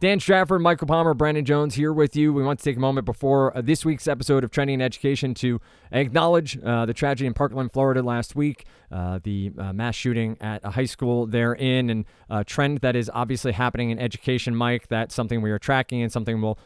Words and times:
Dan 0.00 0.20
Strafford, 0.20 0.60
Michael 0.60 0.86
Palmer, 0.86 1.12
Brandon 1.12 1.44
Jones 1.44 1.74
here 1.74 1.92
with 1.92 2.14
you. 2.14 2.32
We 2.32 2.44
want 2.44 2.60
to 2.60 2.64
take 2.64 2.76
a 2.76 2.80
moment 2.80 3.04
before 3.04 3.56
uh, 3.56 3.62
this 3.62 3.84
week's 3.84 4.06
episode 4.06 4.44
of 4.44 4.52
Trending 4.52 4.80
Education 4.80 5.34
to 5.34 5.60
acknowledge 5.90 6.56
uh, 6.62 6.86
the 6.86 6.94
tragedy 6.94 7.26
in 7.26 7.34
Parkland, 7.34 7.72
Florida 7.72 8.00
last 8.00 8.36
week, 8.36 8.64
uh, 8.92 9.18
the 9.20 9.50
uh, 9.58 9.72
mass 9.72 9.96
shooting 9.96 10.36
at 10.40 10.64
a 10.64 10.70
high 10.70 10.84
school 10.84 11.26
therein, 11.26 11.90
and 11.90 12.04
a 12.30 12.44
trend 12.44 12.78
that 12.78 12.94
is 12.94 13.10
obviously 13.12 13.50
happening 13.50 13.90
in 13.90 13.98
education, 13.98 14.54
Mike. 14.54 14.86
That's 14.86 15.16
something 15.16 15.42
we 15.42 15.50
are 15.50 15.58
tracking 15.58 16.00
and 16.00 16.12
something 16.12 16.40
we'll 16.40 16.60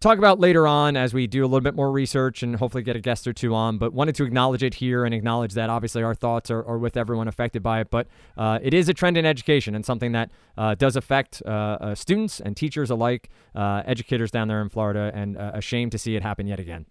talk 0.00 0.16
about 0.16 0.40
later 0.40 0.66
on 0.66 0.96
as 0.96 1.12
we 1.12 1.26
do 1.26 1.42
a 1.44 1.46
little 1.46 1.60
bit 1.60 1.74
more 1.74 1.92
research 1.92 2.42
and 2.42 2.56
hopefully 2.56 2.82
get 2.82 2.96
a 2.96 3.00
guest 3.00 3.26
or 3.26 3.34
two 3.34 3.54
on. 3.54 3.76
But 3.76 3.92
wanted 3.92 4.14
to 4.16 4.24
acknowledge 4.24 4.62
it 4.62 4.74
here 4.74 5.04
and 5.04 5.14
acknowledge 5.14 5.52
that 5.54 5.68
obviously 5.68 6.02
our 6.02 6.14
thoughts 6.14 6.50
are, 6.50 6.64
are 6.64 6.78
with 6.78 6.96
everyone 6.96 7.28
affected 7.28 7.62
by 7.62 7.80
it. 7.80 7.90
But 7.90 8.08
uh, 8.36 8.58
it 8.62 8.72
is 8.72 8.88
a 8.88 8.94
trend 8.94 9.18
in 9.18 9.26
education 9.26 9.74
and 9.74 9.84
something 9.84 10.12
that 10.12 10.30
uh, 10.56 10.74
does 10.74 10.96
affect 10.96 11.42
uh, 11.44 11.48
uh 11.48 11.94
students 11.94 12.40
and 12.40 12.56
teachers 12.56 12.90
alike, 12.90 13.28
uh, 13.54 13.82
educators 13.84 14.30
down 14.30 14.48
there 14.48 14.62
in 14.62 14.70
Florida, 14.70 15.12
and 15.14 15.36
uh, 15.36 15.52
a 15.54 15.60
shame 15.60 15.90
to 15.90 15.98
see 15.98 16.16
it 16.16 16.22
happen 16.22 16.46
yet 16.46 16.58
again. 16.58 16.86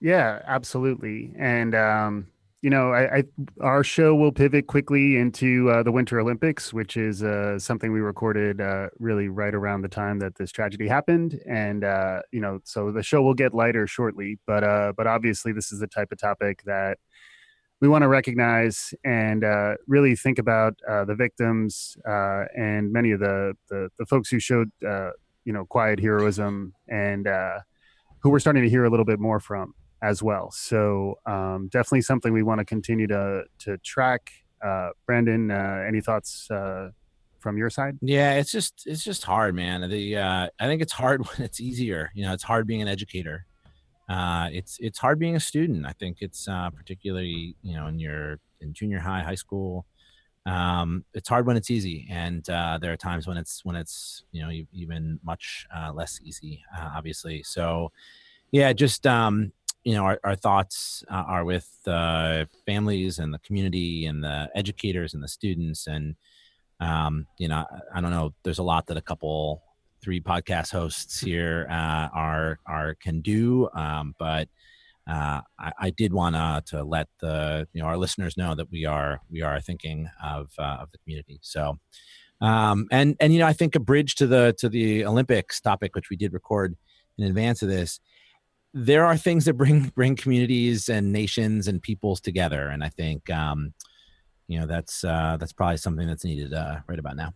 Yeah, 0.00 0.42
absolutely. 0.46 1.32
And 1.38 1.74
um, 1.74 2.26
you 2.62 2.70
know, 2.70 2.92
I, 2.92 3.18
I, 3.18 3.24
our 3.60 3.84
show 3.84 4.14
will 4.14 4.32
pivot 4.32 4.66
quickly 4.66 5.18
into 5.18 5.70
uh, 5.70 5.82
the 5.82 5.92
Winter 5.92 6.18
Olympics, 6.18 6.72
which 6.72 6.96
is 6.96 7.22
uh, 7.22 7.58
something 7.58 7.92
we 7.92 8.00
recorded 8.00 8.60
uh, 8.60 8.88
really 8.98 9.28
right 9.28 9.54
around 9.54 9.82
the 9.82 9.88
time 9.88 10.18
that 10.20 10.36
this 10.36 10.50
tragedy 10.50 10.88
happened, 10.88 11.38
and 11.46 11.84
uh, 11.84 12.22
you 12.32 12.40
know, 12.40 12.60
so 12.64 12.90
the 12.90 13.02
show 13.02 13.22
will 13.22 13.34
get 13.34 13.52
lighter 13.52 13.86
shortly. 13.86 14.38
But 14.46 14.64
uh, 14.64 14.94
but 14.96 15.06
obviously, 15.06 15.52
this 15.52 15.70
is 15.70 15.80
the 15.80 15.86
type 15.86 16.12
of 16.12 16.18
topic 16.18 16.62
that 16.64 16.98
we 17.80 17.88
want 17.88 18.02
to 18.02 18.08
recognize 18.08 18.94
and 19.04 19.44
uh, 19.44 19.74
really 19.86 20.16
think 20.16 20.38
about 20.38 20.78
the 20.86 21.14
victims 21.14 21.94
and 22.06 22.90
many 22.90 23.10
of 23.10 23.20
the, 23.20 23.52
the, 23.68 23.90
the 23.98 24.06
folks 24.06 24.30
who 24.30 24.38
showed 24.38 24.70
you 24.80 25.52
know 25.52 25.66
quiet 25.66 26.00
heroism 26.00 26.72
and 26.88 27.28
who 28.20 28.30
we're 28.30 28.38
starting 28.38 28.62
to 28.62 28.70
hear 28.70 28.84
a 28.84 28.90
little 28.90 29.04
bit 29.04 29.20
more 29.20 29.40
from 29.40 29.74
as 30.02 30.22
well. 30.22 30.50
So 30.50 31.18
um, 31.26 31.68
definitely 31.68 32.02
something 32.02 32.32
we 32.32 32.42
want 32.42 32.58
to 32.58 32.64
continue 32.64 33.06
to 33.08 33.44
to 33.60 33.78
track. 33.78 34.30
Uh, 34.64 34.90
Brandon, 35.06 35.50
uh, 35.50 35.84
any 35.86 36.00
thoughts 36.00 36.50
uh, 36.50 36.90
from 37.40 37.58
your 37.58 37.70
side? 37.70 37.98
Yeah, 38.00 38.34
it's 38.34 38.50
just 38.50 38.82
it's 38.86 39.04
just 39.04 39.24
hard, 39.24 39.54
man. 39.54 39.88
The 39.88 40.16
uh, 40.16 40.48
I 40.58 40.66
think 40.66 40.82
it's 40.82 40.92
hard 40.92 41.26
when 41.26 41.42
it's 41.42 41.60
easier. 41.60 42.10
You 42.14 42.24
know, 42.24 42.32
it's 42.32 42.42
hard 42.42 42.66
being 42.66 42.82
an 42.82 42.88
educator. 42.88 43.46
Uh, 44.08 44.48
it's 44.52 44.78
it's 44.80 44.98
hard 44.98 45.18
being 45.18 45.36
a 45.36 45.40
student. 45.40 45.86
I 45.86 45.92
think 45.92 46.18
it's 46.20 46.48
uh, 46.48 46.70
particularly 46.70 47.56
you 47.62 47.74
know 47.76 47.86
in 47.86 47.98
your 47.98 48.38
in 48.60 48.72
junior 48.72 48.98
high, 48.98 49.22
high 49.22 49.34
school. 49.34 49.86
Um, 50.44 51.04
it's 51.12 51.28
hard 51.28 51.44
when 51.46 51.56
it's 51.56 51.70
easy, 51.70 52.06
and 52.08 52.48
uh, 52.48 52.78
there 52.80 52.92
are 52.92 52.96
times 52.96 53.26
when 53.26 53.36
it's 53.36 53.64
when 53.64 53.74
it's 53.74 54.24
you 54.30 54.42
know 54.42 54.50
even 54.72 55.18
much 55.24 55.66
uh, 55.76 55.92
less 55.92 56.20
easy, 56.22 56.62
uh, 56.76 56.90
obviously. 56.94 57.42
So, 57.42 57.90
yeah, 58.52 58.72
just 58.72 59.06
um, 59.08 59.52
you 59.86 59.94
know, 59.94 60.02
our, 60.02 60.18
our 60.24 60.34
thoughts 60.34 61.04
uh, 61.08 61.22
are 61.28 61.44
with 61.44 61.70
the 61.84 62.48
families 62.66 63.20
and 63.20 63.32
the 63.32 63.38
community 63.38 64.06
and 64.06 64.22
the 64.22 64.50
educators 64.56 65.14
and 65.14 65.22
the 65.22 65.28
students. 65.28 65.86
And, 65.86 66.16
um, 66.80 67.28
you 67.38 67.46
know, 67.46 67.64
I, 67.70 67.98
I 67.98 68.00
don't 68.00 68.10
know, 68.10 68.34
there's 68.42 68.58
a 68.58 68.64
lot 68.64 68.88
that 68.88 68.96
a 68.96 69.00
couple, 69.00 69.62
three 70.02 70.20
podcast 70.20 70.72
hosts 70.72 71.20
here 71.20 71.68
uh, 71.70 72.08
are, 72.12 72.58
are, 72.66 72.96
can 72.96 73.20
do. 73.20 73.68
Um, 73.74 74.16
but 74.18 74.48
uh, 75.08 75.42
I, 75.56 75.72
I, 75.78 75.90
did 75.90 76.12
want 76.12 76.34
to 76.66 76.82
let 76.82 77.06
the, 77.20 77.68
you 77.72 77.80
know, 77.80 77.86
our 77.86 77.96
listeners 77.96 78.36
know 78.36 78.56
that 78.56 78.68
we 78.72 78.86
are, 78.86 79.20
we 79.30 79.42
are 79.42 79.60
thinking 79.60 80.10
of, 80.20 80.50
uh, 80.58 80.78
of 80.80 80.90
the 80.90 80.98
community. 80.98 81.38
So, 81.42 81.78
um, 82.40 82.88
and, 82.90 83.16
and, 83.20 83.32
you 83.32 83.38
know, 83.38 83.46
I 83.46 83.52
think 83.52 83.76
a 83.76 83.80
bridge 83.80 84.16
to 84.16 84.26
the, 84.26 84.52
to 84.58 84.68
the 84.68 85.04
Olympics 85.04 85.60
topic, 85.60 85.94
which 85.94 86.10
we 86.10 86.16
did 86.16 86.32
record 86.32 86.76
in 87.18 87.24
advance 87.24 87.62
of 87.62 87.68
this, 87.68 88.00
there 88.78 89.06
are 89.06 89.16
things 89.16 89.46
that 89.46 89.54
bring 89.54 89.90
bring 89.96 90.16
communities 90.16 90.90
and 90.90 91.10
nations 91.10 91.66
and 91.66 91.80
peoples 91.80 92.20
together, 92.20 92.68
and 92.68 92.84
I 92.84 92.90
think 92.90 93.30
um, 93.30 93.72
you 94.48 94.60
know 94.60 94.66
that's 94.66 95.02
uh, 95.02 95.38
that's 95.40 95.54
probably 95.54 95.78
something 95.78 96.06
that's 96.06 96.24
needed 96.24 96.52
uh, 96.52 96.80
right 96.86 96.98
about 96.98 97.16
now. 97.16 97.32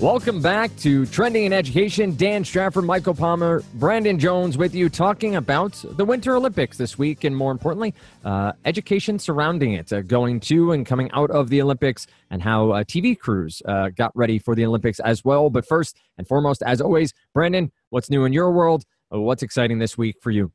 Welcome 0.00 0.40
back 0.40 0.76
to 0.76 1.06
Trending 1.06 1.46
in 1.46 1.52
Education. 1.52 2.14
Dan 2.14 2.44
Strafford, 2.44 2.84
Michael 2.84 3.14
Palmer, 3.14 3.64
Brandon 3.74 4.16
Jones 4.16 4.56
with 4.56 4.72
you 4.72 4.88
talking 4.88 5.34
about 5.34 5.84
the 5.96 6.04
Winter 6.04 6.36
Olympics 6.36 6.78
this 6.78 6.96
week 6.96 7.24
and 7.24 7.36
more 7.36 7.50
importantly, 7.50 7.92
uh, 8.24 8.52
education 8.64 9.18
surrounding 9.18 9.72
it, 9.72 9.92
uh, 9.92 10.02
going 10.02 10.38
to 10.38 10.70
and 10.70 10.86
coming 10.86 11.10
out 11.14 11.32
of 11.32 11.48
the 11.48 11.60
Olympics 11.60 12.06
and 12.30 12.40
how 12.40 12.70
uh, 12.70 12.84
TV 12.84 13.18
crews 13.18 13.60
uh, 13.64 13.88
got 13.88 14.12
ready 14.14 14.38
for 14.38 14.54
the 14.54 14.64
Olympics 14.64 15.00
as 15.00 15.24
well. 15.24 15.50
But 15.50 15.66
first 15.66 15.96
and 16.16 16.28
foremost, 16.28 16.62
as 16.62 16.80
always, 16.80 17.12
Brandon, 17.34 17.72
what's 17.90 18.08
new 18.08 18.24
in 18.24 18.32
your 18.32 18.52
world? 18.52 18.84
Uh, 19.12 19.18
what's 19.20 19.42
exciting 19.42 19.80
this 19.80 19.98
week 19.98 20.14
for 20.22 20.30
you? 20.30 20.52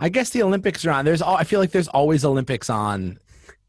I 0.00 0.08
guess 0.08 0.30
the 0.30 0.42
Olympics 0.42 0.84
are 0.84 0.90
on. 0.90 1.04
There's 1.04 1.22
all, 1.22 1.36
I 1.36 1.44
feel 1.44 1.60
like 1.60 1.70
there's 1.70 1.86
always 1.86 2.24
Olympics 2.24 2.70
on 2.70 3.20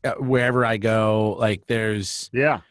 uh, 0.03 0.13
wherever 0.13 0.65
I 0.65 0.77
go. 0.77 1.35
Like 1.37 1.67
there's 1.67 2.31
yeah 2.33 2.61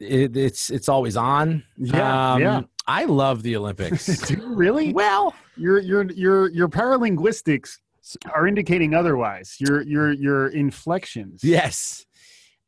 it, 0.00 0.36
it's 0.36 0.70
it's 0.70 0.88
always 0.88 1.16
on. 1.16 1.62
Yeah, 1.76 2.32
um, 2.32 2.40
yeah. 2.40 2.60
I 2.86 3.04
love 3.04 3.42
the 3.42 3.56
Olympics. 3.56 4.06
Do 4.28 4.34
you 4.34 4.54
really? 4.54 4.92
Well, 4.92 5.34
your 5.56 5.78
your 5.78 6.04
your 6.12 6.50
your 6.50 6.68
paralinguistics 6.68 7.78
are 8.32 8.46
indicating 8.46 8.94
otherwise. 8.94 9.56
Your 9.58 9.82
your 9.82 10.12
your 10.12 10.48
inflections. 10.48 11.42
Yes. 11.42 12.06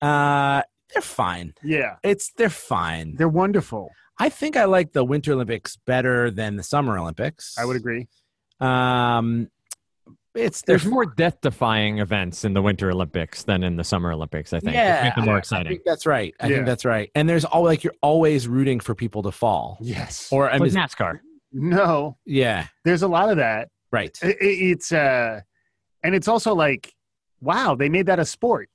Uh 0.03 0.63
they're 0.93 1.03
fine. 1.03 1.55
Yeah. 1.63 1.97
It's 2.03 2.33
they're 2.33 2.51
fine. 2.51 3.15
They're 3.17 3.29
wonderful. 3.29 3.91
I 4.19 4.31
think 4.31 4.57
I 4.57 4.65
like 4.65 4.93
the 4.93 5.05
Winter 5.05 5.33
Olympics 5.33 5.77
better 5.77 6.31
than 6.31 6.57
the 6.57 6.63
Summer 6.63 6.99
Olympics. 6.99 7.57
I 7.59 7.65
would 7.65 7.77
agree. 7.77 8.09
Um 8.61 9.49
it's 10.39 10.63
there's 10.63 10.87
more 10.87 11.05
death-defying 11.05 11.99
events 11.99 12.45
in 12.45 12.55
the 12.55 12.63
Winter 12.63 12.91
Olympics 12.91 13.43
than 13.43 13.63
in 13.63 13.77
the 13.77 13.85
Summer 13.85 14.13
Olympics. 14.13 14.53
I 14.53 14.61
think. 14.61 14.75
Yeah, 14.75 15.13
more 15.19 15.39
exciting. 15.39 15.67
I 15.67 15.71
think 15.71 15.83
that's 15.85 16.07
right. 16.07 16.35
I 16.41 16.47
yeah. 16.47 16.55
think 16.55 16.67
that's 16.67 16.85
right. 16.85 17.11
And 17.15 17.29
there's 17.29 17.45
all 17.45 17.65
like 17.65 17.85
you're 17.85 17.95
always 18.03 18.49
rooting 18.49 18.81
for 18.81 18.95
people 18.95 19.23
to 19.25 19.33
fall. 19.33 19.79
Yes. 19.81 20.29
Or 20.31 20.51
I 20.51 20.59
mean, 20.59 20.71
NASCAR. 20.71 21.21
No. 21.53 22.17
Yeah. 22.25 22.67
There's 22.85 23.03
a 23.03 23.09
lot 23.09 23.31
of 23.31 23.39
that. 23.39 23.69
Right. 23.91 24.17
It, 24.23 24.37
it's 24.41 24.93
uh, 24.93 25.41
and 26.03 26.15
it's 26.15 26.29
also 26.29 26.55
like, 26.55 26.93
wow, 27.41 27.75
they 27.75 27.89
made 27.89 28.07
that 28.07 28.19
a 28.19 28.25
sport. 28.25 28.69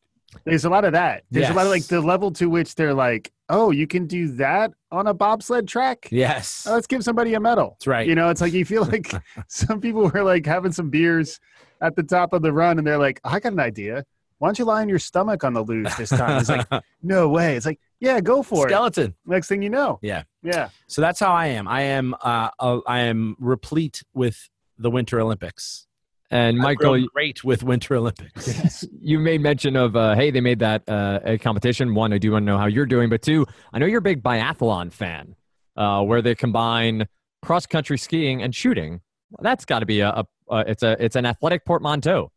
There's 0.46 0.66
a 0.66 0.70
lot 0.70 0.86
of 0.86 0.94
that. 0.94 1.24
There's 1.32 1.44
yes. 1.44 1.52
a 1.52 1.56
lot 1.56 1.66
of 1.66 1.72
like 1.72 1.86
the 1.86 2.02
level 2.02 2.32
to 2.34 2.50
which 2.50 2.76
they're 2.76 2.94
like, 2.94 3.32
oh, 3.50 3.72
you 3.72 3.88
can 3.88 4.08
do 4.08 4.30
that 4.34 4.72
on 4.92 5.08
a 5.08 5.14
bobsled 5.14 5.68
track. 5.68 6.08
Yes. 6.12 6.66
Oh, 6.68 6.74
let's 6.74 6.88
give 6.88 7.04
somebody 7.04 7.34
a 7.34 7.40
medal. 7.40 7.76
That's 7.80 7.88
right. 7.88 8.08
You 8.08 8.16
know, 8.16 8.30
it's 8.30 8.42
like 8.42 8.54
you 8.54 8.66
feel 8.66 8.86
like 8.86 9.12
some 9.48 9.80
people 9.80 10.10
were 10.10 10.24
like 10.24 10.46
having 10.46 10.72
some 10.72 10.90
beers 10.90 11.40
at 11.82 11.96
the 11.96 12.04
top 12.04 12.34
of 12.34 12.42
the 12.42 12.54
run 12.54 12.78
and 12.78 12.88
they're 12.88 12.98
like, 12.98 13.20
I 13.24 13.40
got 13.40 13.54
an 13.54 13.60
idea. 13.60 14.06
Why 14.40 14.48
don't 14.48 14.60
you 14.60 14.66
lie 14.66 14.82
on 14.82 14.90
your 14.90 15.00
stomach 15.00 15.44
on 15.44 15.54
the 15.54 15.64
luge 15.64 15.96
this 15.96 16.10
time? 16.10 16.40
It's 16.40 16.50
like, 16.50 16.68
no 17.04 17.30
way. 17.30 17.56
It's 17.56 17.66
like, 17.66 17.80
yeah, 18.00 18.20
go 18.20 18.44
for 18.44 18.68
Skeleton. 18.68 18.72
it. 18.72 18.72
Skeleton. 18.74 19.16
Next 19.26 19.48
thing 19.48 19.62
you 19.62 19.70
know. 19.70 20.00
Yeah. 20.02 20.24
Yeah. 20.42 20.70
So 20.88 21.02
that's 21.02 21.20
how 21.20 21.32
I 21.32 21.48
am. 21.48 21.68
I 21.68 21.82
am 21.82 22.14
uh, 22.22 22.50
uh 22.60 22.80
I 22.86 23.00
am 23.02 23.38
replete 23.40 24.04
with 24.14 24.50
the 24.78 24.92
Winter 24.92 25.22
Olympics. 25.22 25.88
And 26.34 26.58
Michael, 26.58 27.06
great 27.14 27.44
with 27.44 27.62
Winter 27.62 27.96
Olympics. 27.96 28.48
Yes. 28.64 28.86
you 29.00 29.20
made 29.20 29.40
mention 29.40 29.76
of, 29.76 29.96
uh, 29.96 30.16
hey, 30.16 30.32
they 30.32 30.42
made 30.42 30.60
that 30.60 30.88
uh, 30.90 31.20
a 31.24 31.38
competition. 31.38 31.94
One, 31.94 32.12
I 32.12 32.18
do 32.18 32.32
want 32.32 32.42
to 32.42 32.46
know 32.46 32.58
how 32.58 32.66
you're 32.66 32.88
doing, 32.88 33.08
but 33.08 33.22
two, 33.22 33.46
I 33.72 33.78
know 33.78 33.86
you're 33.86 34.00
a 34.00 34.02
big 34.02 34.24
biathlon 34.24 34.92
fan, 34.92 35.36
uh, 35.78 36.02
where 36.02 36.24
they 36.24 36.34
combine 36.34 37.08
cross 37.44 37.68
country 37.68 38.00
skiing 38.00 38.42
and 38.42 38.56
shooting. 38.56 39.02
Well, 39.30 39.44
that's 39.44 39.64
got 39.64 39.80
to 39.80 39.86
be 39.86 40.00
a, 40.00 40.10
a, 40.10 40.26
a, 40.50 40.60
it's 40.62 40.82
a 40.82 41.04
it's 41.04 41.16
an 41.16 41.28
athletic 41.28 41.66
portmanteau. 41.66 42.32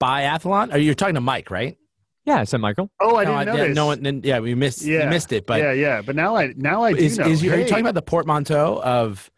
Biathlon? 0.00 0.72
Are 0.72 0.78
you 0.78 0.94
talking 0.94 1.16
to 1.16 1.20
Mike, 1.20 1.50
right? 1.50 1.76
Yeah, 2.24 2.38
I 2.38 2.44
said 2.44 2.60
Michael. 2.60 2.90
Oh, 3.00 3.16
I 3.16 3.24
didn't 3.24 3.46
know. 3.46 3.64
Yeah, 3.64 3.72
no 3.72 3.86
one. 3.86 4.20
Yeah, 4.22 4.38
we 4.38 4.54
missed. 4.54 4.82
Yeah. 4.82 5.10
missed 5.10 5.32
it. 5.32 5.44
But 5.44 5.60
yeah, 5.60 5.72
yeah. 5.72 6.02
But 6.02 6.14
now 6.14 6.36
I 6.36 6.54
now 6.56 6.84
I 6.84 6.92
do 6.92 6.98
is, 6.98 7.18
know. 7.18 7.26
Is 7.26 7.42
you, 7.42 7.50
hey. 7.50 7.56
Are 7.56 7.60
you 7.60 7.68
talking 7.68 7.84
about 7.84 7.94
the 7.94 8.02
portmanteau 8.02 8.80
of 8.80 9.28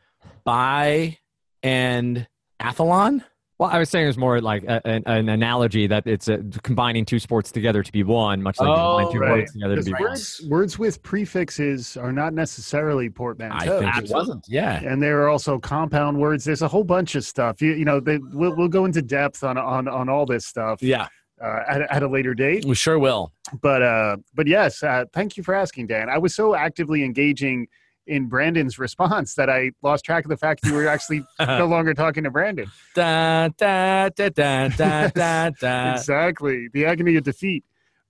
bi 0.45 1.19
and 1.63 2.29
athlon? 2.61 3.25
Well, 3.59 3.71
I 3.71 3.79
was 3.79 3.89
saying 3.89 4.07
it's 4.07 4.19
more 4.19 4.41
like 4.43 4.65
a, 4.65 4.87
an, 4.87 5.03
an, 5.07 5.31
analogy 5.31 5.87
that 5.87 6.07
it's 6.07 6.29
a, 6.29 6.45
combining 6.63 7.07
two 7.07 7.19
sports 7.19 7.51
together 7.51 7.83
to 7.83 7.91
be 7.91 8.03
one, 8.03 8.43
much 8.43 8.61
like 8.61 8.69
oh, 8.69 8.99
combine 8.99 9.13
two 9.13 9.19
right. 9.19 9.31
words 9.31 9.53
together 9.53 9.77
to 9.77 9.83
be 9.83 9.95
words, 9.99 10.41
one. 10.43 10.51
Words 10.51 10.79
with 10.79 11.03
prefixes 11.03 11.97
are 11.97 12.13
not 12.13 12.35
necessarily 12.35 13.09
portmanteaus. 13.09 13.63
I 13.63 13.93
think 13.93 14.11
it 14.11 14.15
wasn't. 14.15 14.45
Yeah, 14.47 14.83
and 14.85 15.03
there 15.03 15.23
are 15.23 15.29
also 15.31 15.59
compound 15.59 16.19
words. 16.19 16.45
There's 16.45 16.61
a 16.61 16.69
whole 16.69 16.85
bunch 16.85 17.15
of 17.15 17.25
stuff. 17.25 17.63
You, 17.63 17.73
you 17.73 17.87
know, 17.87 17.99
they, 17.99 18.19
we'll, 18.19 18.55
we'll 18.55 18.69
go 18.69 18.85
into 18.85 19.01
depth 19.01 19.43
on 19.43 19.57
on 19.57 19.89
on 19.89 20.11
all 20.11 20.27
this 20.27 20.47
stuff. 20.47 20.83
Yeah. 20.83 21.09
Uh, 21.43 21.61
at, 21.69 21.83
at 21.91 22.03
a 22.03 22.09
later 22.09 22.33
date, 22.33 22.65
we 22.65 22.75
sure 22.75 22.99
will. 22.99 23.31
But 23.63 23.83
uh, 23.83 24.17
but 24.35 24.47
yes, 24.47 24.83
uh, 24.83 25.05
thank 25.13 25.37
you 25.37 25.43
for 25.43 25.55
asking, 25.55 25.87
Dan. 25.87 26.09
I 26.09 26.19
was 26.19 26.35
so 26.35 26.55
actively 26.55 27.05
engaging 27.05 27.69
in 28.07 28.27
Brandon's 28.29 28.79
response 28.79 29.35
that 29.35 29.51
I 29.51 29.73
lost 29.83 30.05
track 30.05 30.25
of 30.25 30.29
the 30.29 30.37
fact 30.37 30.65
you 30.65 30.75
were 30.75 30.87
actually 30.89 31.25
no 31.41 31.67
longer 31.67 31.95
talking 31.95 32.25
to 32.25 32.31
Brandon. 32.31 32.71
Da, 32.95 33.49
da, 33.57 34.09
da, 34.11 34.29
da, 34.29 34.69
da, 34.69 35.09
da, 35.09 35.51
da. 35.61 35.93
Exactly. 35.95 36.69
The 36.73 36.87
agony 36.87 37.17
of 37.17 37.25
defeat. 37.25 37.65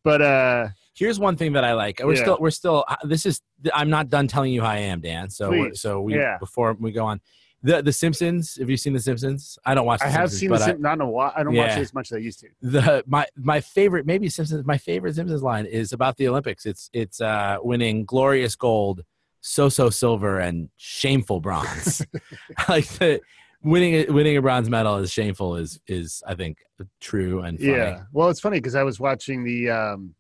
But 0.05 0.23
uh 0.23 0.69
Here's 0.95 1.19
one 1.19 1.37
thing 1.37 1.53
that 1.53 1.65
I 1.65 1.75
like. 1.75 2.01
We're 2.03 2.15
Yeah. 2.15 2.23
still, 2.23 2.39
we're 2.41 2.51
still. 2.51 2.85
uh, 2.89 2.97
This 3.05 3.27
is. 3.27 3.43
I'm 3.75 3.91
not 3.91 4.09
done 4.09 4.29
telling 4.29 4.51
you 4.53 4.63
how 4.63 4.69
I 4.71 4.79
am, 4.79 5.01
Dan. 5.03 5.29
So, 5.29 5.73
so 5.75 6.01
we 6.01 6.15
Yeah. 6.17 6.39
before 6.39 6.73
we 6.79 6.91
go 6.91 7.05
on, 7.05 7.21
the 7.63 7.83
The 7.83 7.93
Simpsons. 7.93 8.57
Have 8.57 8.71
you 8.71 8.79
seen 8.79 8.95
The 8.95 9.01
Simpsons? 9.01 9.59
I 9.67 9.75
don't 9.75 9.85
watch. 9.85 10.01
The 10.01 10.07
I 10.07 10.09
have 10.11 10.31
Simpsons, 10.31 10.41
seen 10.41 10.49
the 10.51 10.57
I- 10.57 10.67
Sim- 10.77 10.81
not 10.81 10.95
in 10.95 11.01
a 11.03 11.11
while. 11.11 11.33
I 11.37 11.43
don't 11.43 11.55
watch 11.55 11.73
it 11.73 11.81
as 11.81 11.93
much 11.93 12.13
as 12.13 12.17
I 12.17 12.21
used 12.21 12.41
to. 12.41 12.49
the 12.63 13.05
my 13.07 13.27
my 13.37 13.61
favorite 13.61 14.07
maybe 14.07 14.29
Simpsons 14.31 14.65
my 14.65 14.79
favorite 14.79 15.17
Simpsons 15.17 15.43
line 15.43 15.67
is 15.67 15.93
about 15.93 16.17
the 16.17 16.29
Olympics. 16.29 16.65
It's 16.65 16.89
it's 16.95 17.21
uh 17.21 17.59
winning 17.61 18.05
glorious 18.07 18.57
gold, 18.57 19.03
so 19.47 19.69
so 19.69 19.91
silver, 19.91 20.39
and 20.41 20.69
shameful 20.77 21.41
bronze. 21.41 22.05
like 22.69 22.87
the 22.89 23.21
winning 23.63 23.95
a- 23.95 24.13
winning 24.13 24.37
a 24.37 24.43
bronze 24.43 24.69
medal 24.69 24.97
is 24.97 25.13
shameful 25.13 25.57
is 25.57 25.81
is 25.87 26.23
I 26.27 26.35
think 26.35 26.59
true 27.01 27.41
and 27.43 27.59
funny. 27.59 27.71
Yeah. 27.73 28.03
Well, 28.13 28.29
it's 28.29 28.41
funny 28.41 28.59
because 28.59 28.75
I 28.75 28.83
was 28.83 28.99
watching 29.01 29.45
the 29.45 29.71
um 29.71 30.15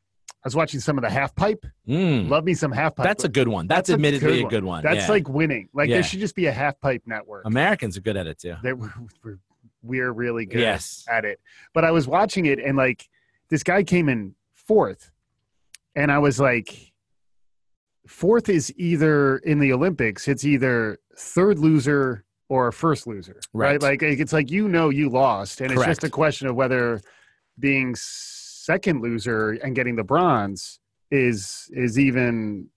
I 0.45 0.47
was 0.47 0.55
watching 0.55 0.79
some 0.79 0.97
of 0.97 1.03
the 1.03 1.11
half 1.11 1.35
pipe. 1.35 1.67
Mm, 1.89 2.29
Love 2.29 2.45
me 2.45 2.55
some 2.55 2.71
half 2.71 2.95
pipe. 2.95 3.05
that's 3.05 3.25
a 3.25 3.29
good 3.29 3.49
one. 3.49 3.67
That's, 3.67 3.89
That's 3.89 3.91
a 3.91 3.93
admittedly 3.95 4.39
good 4.39 4.47
a 4.47 4.49
good 4.49 4.65
one. 4.65 4.85
That's 4.85 5.07
yeah. 5.07 5.11
like 5.11 5.29
winning. 5.29 5.69
Like 5.75 5.89
Yeah. 5.89 5.97
there 5.97 6.03
should 6.05 6.21
just 6.21 6.37
be 6.37 6.47
a 6.47 6.53
half 6.53 6.79
pipe 6.81 7.03
network. 7.05 7.45
Americans 7.47 7.97
are 7.97 8.01
good 8.01 8.17
at 8.17 8.29
it 8.29 8.39
too. 8.39 8.55
That 8.63 8.79
we're, 8.79 8.93
we're 9.25 9.39
we're 9.83 10.13
really 10.13 10.47
good 10.47 10.61
Yes. 10.61 11.05
at 11.11 11.25
it. 11.25 11.41
But 11.75 11.85
I 11.85 11.91
was 11.91 12.07
watching 12.07 12.47
it 12.47 12.59
and 12.61 12.77
like 12.77 13.09
this 13.51 13.63
guy 13.65 13.83
came 13.83 14.09
in 14.09 14.35
fourth, 14.55 15.11
and 15.95 16.11
I 16.11 16.19
was 16.19 16.41
like, 16.41 16.86
fourth 18.07 18.49
is 18.49 18.73
either 18.77 19.39
in 19.39 19.59
the 19.59 19.73
Olympics. 19.73 20.29
It's 20.29 20.45
either 20.45 20.99
third 21.17 21.59
loser 21.59 22.25
or 22.49 22.71
first 22.73 23.07
loser, 23.07 23.41
right? 23.53 23.83
Right. 23.83 24.01
Like 24.01 24.03
it's 24.03 24.33
like 24.33 24.51
you 24.51 24.69
know 24.69 24.91
you 24.91 25.09
lost, 25.09 25.61
and 25.61 25.73
it's 25.73 25.85
just 25.85 26.05
a 26.05 26.11
question 26.11 26.47
of 26.47 26.55
whether 26.55 27.01
being 27.59 27.95
second 27.97 29.01
loser 29.01 29.53
and 29.53 29.75
getting 29.75 29.97
the 29.97 30.05
bronze 30.05 30.79
is 31.11 31.69
is 31.73 31.99
even 31.99 32.69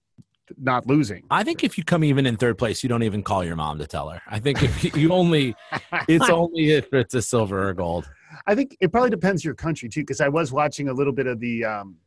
not 0.58 0.88
losing. 0.88 1.24
I 1.30 1.44
think 1.44 1.64
if 1.64 1.78
you 1.78 1.84
come 1.84 2.04
even 2.04 2.26
in 2.26 2.38
third 2.38 2.58
place, 2.58 2.82
you 2.84 2.90
don't 2.90 3.04
even 3.04 3.24
call 3.24 3.44
your 3.44 3.56
mom 3.56 3.78
to 3.80 3.88
tell 3.88 4.10
her. 4.10 4.22
I 4.28 4.40
think 4.40 4.64
if 4.64 4.98
you 4.98 5.12
only, 5.12 5.56
it's 6.08 6.30
only 6.30 6.72
if 6.72 6.92
it's 6.94 7.14
a 7.14 7.22
silver 7.22 7.70
or 7.70 7.74
gold. 7.74 8.10
I 8.48 8.56
think 8.56 8.76
it 8.80 8.92
probably 8.92 9.10
depends 9.10 9.44
your 9.44 9.54
country 9.54 9.90
too, 9.90 10.02
because 10.02 10.22
I 10.22 10.30
was 10.30 10.52
watching 10.52 10.90
a 10.90 10.94
little 10.94 11.14
bit 11.14 11.28
of 11.28 11.40
the 11.40 11.66
um, 11.66 11.98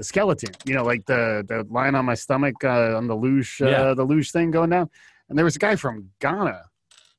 the 0.00 0.04
skeleton, 0.04 0.50
you 0.64 0.74
know, 0.74 0.84
like 0.92 1.04
the 1.06 1.44
the 1.46 1.66
line 1.70 1.94
on 1.94 2.04
my 2.06 2.14
stomach 2.14 2.56
uh, 2.64 2.96
on 2.96 3.06
the 3.06 3.14
luge, 3.14 3.60
uh, 3.62 3.68
Yeah. 3.68 3.94
the 3.94 4.04
luge 4.04 4.30
thing 4.32 4.50
going 4.50 4.70
down, 4.70 4.88
and 5.28 5.36
there 5.36 5.44
was 5.44 5.56
a 5.56 5.58
guy 5.58 5.76
from 5.76 6.10
Ghana 6.20 6.58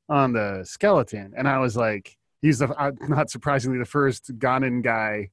on 0.10 0.34
the 0.34 0.64
skeleton, 0.66 1.34
and 1.38 1.48
I 1.48 1.60
was 1.60 1.78
like, 1.78 2.18
he's 2.42 2.60
the 2.60 2.68
uh, 2.70 2.92
not 3.08 3.30
surprisingly 3.30 3.78
the 3.78 3.86
first 3.86 4.38
Ghanan 4.40 4.82
guy 4.84 5.30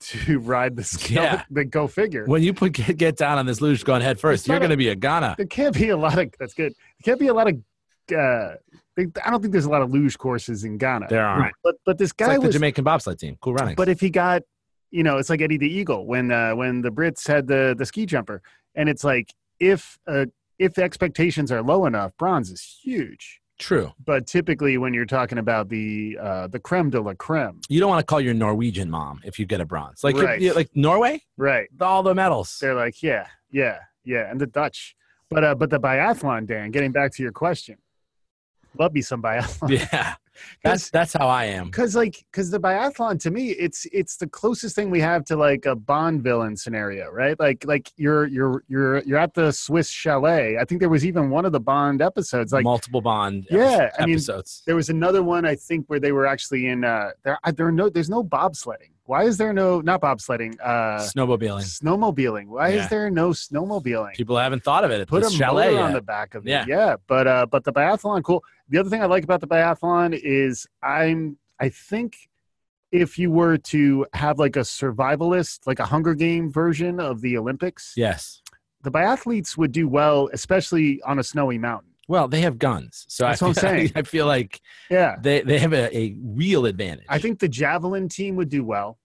to 0.00 0.38
ride 0.54 0.76
the 0.76 0.84
skeleton. 0.84 1.38
Yeah. 1.38 1.42
The 1.50 1.64
go 1.64 1.86
figure. 1.86 2.24
When 2.26 2.42
you 2.42 2.52
put 2.52 2.72
get, 2.72 2.96
get 2.98 3.16
down 3.16 3.38
on 3.38 3.46
this 3.46 3.60
luge 3.60 3.82
going 3.84 4.02
head 4.02 4.20
first, 4.20 4.42
It's 4.42 4.48
you're 4.48 4.58
going 4.58 4.70
to 4.70 4.76
be 4.76 4.88
a 4.88 4.94
Ghana. 4.94 5.34
there 5.38 5.46
can't 5.46 5.74
be 5.74 5.88
a 5.88 5.96
lot 5.96 6.18
of 6.18 6.30
that's 6.38 6.54
good. 6.54 6.72
There 6.72 7.04
can't 7.12 7.20
be 7.20 7.28
a 7.28 7.34
lot 7.34 7.48
of. 7.48 7.54
Uh, 8.14 8.56
I 8.96 9.30
don't 9.30 9.40
think 9.40 9.52
there's 9.52 9.64
a 9.64 9.70
lot 9.70 9.82
of 9.82 9.90
luge 9.90 10.16
courses 10.18 10.62
in 10.64 10.76
Ghana. 10.78 11.06
There 11.08 11.24
aren't. 11.26 11.54
But 11.64 11.76
but 11.86 11.96
this 11.98 12.10
It's 12.10 12.12
guy 12.12 12.26
like 12.28 12.40
the 12.40 12.46
was 12.48 12.54
Jamaican 12.54 12.84
bobsled 12.84 13.18
team. 13.18 13.36
Cool 13.40 13.54
running. 13.54 13.74
But 13.74 13.88
if 13.88 13.98
he 14.00 14.10
got, 14.10 14.42
you 14.94 15.02
know, 15.02 15.18
it's 15.18 15.28
like 15.28 15.42
Eddie 15.42 15.58
the 15.58 15.68
Eagle 15.68 16.06
when 16.06 16.30
uh, 16.30 16.54
when 16.54 16.80
the 16.82 16.90
Brits 16.90 17.26
had 17.26 17.48
the 17.48 17.74
the 17.76 17.84
ski 17.84 18.06
jumper, 18.06 18.40
and 18.76 18.88
it's 18.88 19.02
like 19.02 19.34
if 19.58 19.98
uh, 20.06 20.26
if 20.58 20.74
the 20.74 20.82
expectations 20.84 21.50
are 21.50 21.62
low 21.62 21.84
enough, 21.86 22.12
bronze 22.16 22.48
is 22.50 22.62
huge. 22.82 23.40
True. 23.58 23.92
But 24.04 24.26
typically, 24.26 24.78
when 24.78 24.94
you're 24.94 25.04
talking 25.18 25.38
about 25.38 25.68
the 25.68 26.18
uh, 26.20 26.46
the 26.46 26.60
creme 26.60 26.90
de 26.90 27.00
la 27.00 27.14
creme, 27.14 27.60
You 27.68 27.80
don't 27.80 27.88
want 27.88 28.00
to 28.00 28.06
call 28.06 28.20
your 28.20 28.34
Norwegian 28.34 28.88
mom 28.88 29.20
if 29.24 29.38
you 29.38 29.46
get 29.46 29.60
a 29.60 29.64
bronze. 29.66 30.04
Like 30.04 30.16
Right. 30.16 30.40
like 30.54 30.70
Norway, 30.74 31.22
right? 31.36 31.68
all 31.80 32.02
the 32.04 32.14
medals. 32.14 32.58
They're 32.60 32.74
like, 32.74 33.02
yeah, 33.02 33.26
yeah, 33.50 33.78
yeah, 34.04 34.30
and 34.30 34.40
the 34.40 34.46
Dutch. 34.46 34.94
But 35.28 35.42
uh, 35.42 35.54
but 35.56 35.70
the 35.70 35.80
biathlon, 35.80 36.46
Dan. 36.46 36.70
Getting 36.70 36.92
back 36.92 37.12
to 37.14 37.22
your 37.22 37.32
question, 37.32 37.78
love 38.78 38.92
me 38.92 39.02
some 39.02 39.20
biathlon. 39.22 39.70
Yeah. 39.92 40.14
That's 40.62 40.90
that's 40.90 41.12
how 41.12 41.28
I 41.28 41.44
am. 41.46 41.66
because 41.66 41.94
like 41.94 42.24
because 42.30 42.50
the 42.50 42.58
biathlon 42.60 43.20
to 43.20 43.30
me 43.30 43.50
it's 43.50 43.86
it's 43.92 44.16
the 44.16 44.26
closest 44.26 44.74
thing 44.76 44.90
we 44.90 45.00
have 45.00 45.24
to 45.26 45.36
like 45.36 45.66
a 45.66 45.74
bond 45.76 46.22
villain 46.22 46.56
scenario 46.56 47.10
right 47.10 47.38
like 47.38 47.64
like 47.66 47.92
you're 47.96 48.26
you're 48.26 48.64
you're 48.68 48.98
you're 49.04 49.18
at 49.18 49.34
the 49.34 49.52
swiss 49.52 49.88
chalet 49.88 50.56
i 50.60 50.64
think 50.64 50.80
there 50.80 50.88
was 50.88 51.04
even 51.04 51.30
one 51.30 51.44
of 51.44 51.52
the 51.52 51.60
bond 51.60 52.00
episodes 52.02 52.52
like 52.52 52.64
Multiple 52.64 53.00
Bond 53.00 53.46
Yeah, 53.50 53.90
I 53.98 54.06
mean, 54.06 54.14
episodes. 54.14 54.62
there 54.66 54.76
was 54.76 54.88
another 54.88 55.22
one 55.22 55.44
i 55.44 55.54
think 55.54 55.86
where 55.88 56.00
they 56.00 56.12
were 56.12 56.26
actually 56.26 56.66
in 56.66 56.84
uh 56.84 57.10
there 57.24 57.38
there 57.56 57.66
are 57.66 57.72
no 57.72 57.88
there's 57.88 58.10
no 58.10 58.22
bobsledding 58.22 58.90
why 59.06 59.24
is 59.24 59.36
there 59.36 59.52
no 59.52 59.80
not 59.82 60.00
bobsledding 60.00 60.54
uh 60.62 60.98
Snowmobiling. 61.00 61.62
snowmobiling 61.82 62.46
why 62.46 62.68
Yeah. 62.70 62.82
is 62.84 62.88
there 62.88 63.10
no 63.10 63.30
snowmobiling 63.30 64.14
People 64.14 64.36
haven't 64.38 64.64
thought 64.64 64.84
of 64.84 64.90
it. 64.90 65.06
Put 65.08 65.24
a 65.24 65.30
chalet 65.30 65.76
on 65.76 65.92
the 65.92 66.00
back 66.00 66.34
of 66.34 66.46
it. 66.46 66.50
Yeah. 66.50 66.64
Yeah. 66.66 66.96
But 67.06 67.26
uh 67.26 67.46
but 67.46 67.64
the 67.64 67.72
biathlon, 67.72 68.22
cool. 68.22 68.42
The 68.68 68.78
other 68.78 68.90
thing 68.90 69.02
I 69.02 69.06
like 69.06 69.24
about 69.24 69.40
the 69.40 69.46
biathlon 69.46 70.18
is 70.22 70.66
I'm 70.82 71.38
I 71.60 71.68
think 71.68 72.16
if 72.90 73.18
you 73.18 73.30
were 73.30 73.58
to 73.58 74.06
have 74.14 74.38
like 74.38 74.56
a 74.56 74.60
survivalist, 74.60 75.66
like 75.66 75.78
a 75.80 75.86
Hunger 75.86 76.14
Game 76.14 76.50
version 76.50 77.00
of 77.00 77.20
the 77.20 77.36
Olympics, 77.36 77.92
Yes. 77.96 78.40
the 78.82 78.90
biathletes 78.90 79.56
would 79.56 79.72
do 79.72 79.88
well, 79.88 80.28
especially 80.32 81.02
on 81.02 81.18
a 81.18 81.24
snowy 81.24 81.58
mountain. 81.58 81.90
Well, 82.06 82.28
they 82.28 82.42
have 82.42 82.58
guns, 82.58 83.06
so 83.08 83.24
That's 83.24 83.40
I, 83.42 83.46
what 83.46 83.56
I'm 83.58 83.60
saying. 83.68 83.92
I 83.96 84.02
feel 84.02 84.26
like 84.26 84.60
Yeah. 84.90 85.16
they 85.20 85.40
they 85.42 85.58
have 85.58 85.72
a, 85.72 85.96
a 85.96 86.16
real 86.22 86.66
advantage. 86.66 87.06
I 87.08 87.18
think 87.18 87.38
the 87.40 87.48
javelin 87.48 88.08
team 88.08 88.36
would 88.36 88.48
do 88.48 88.64
well. 88.64 88.98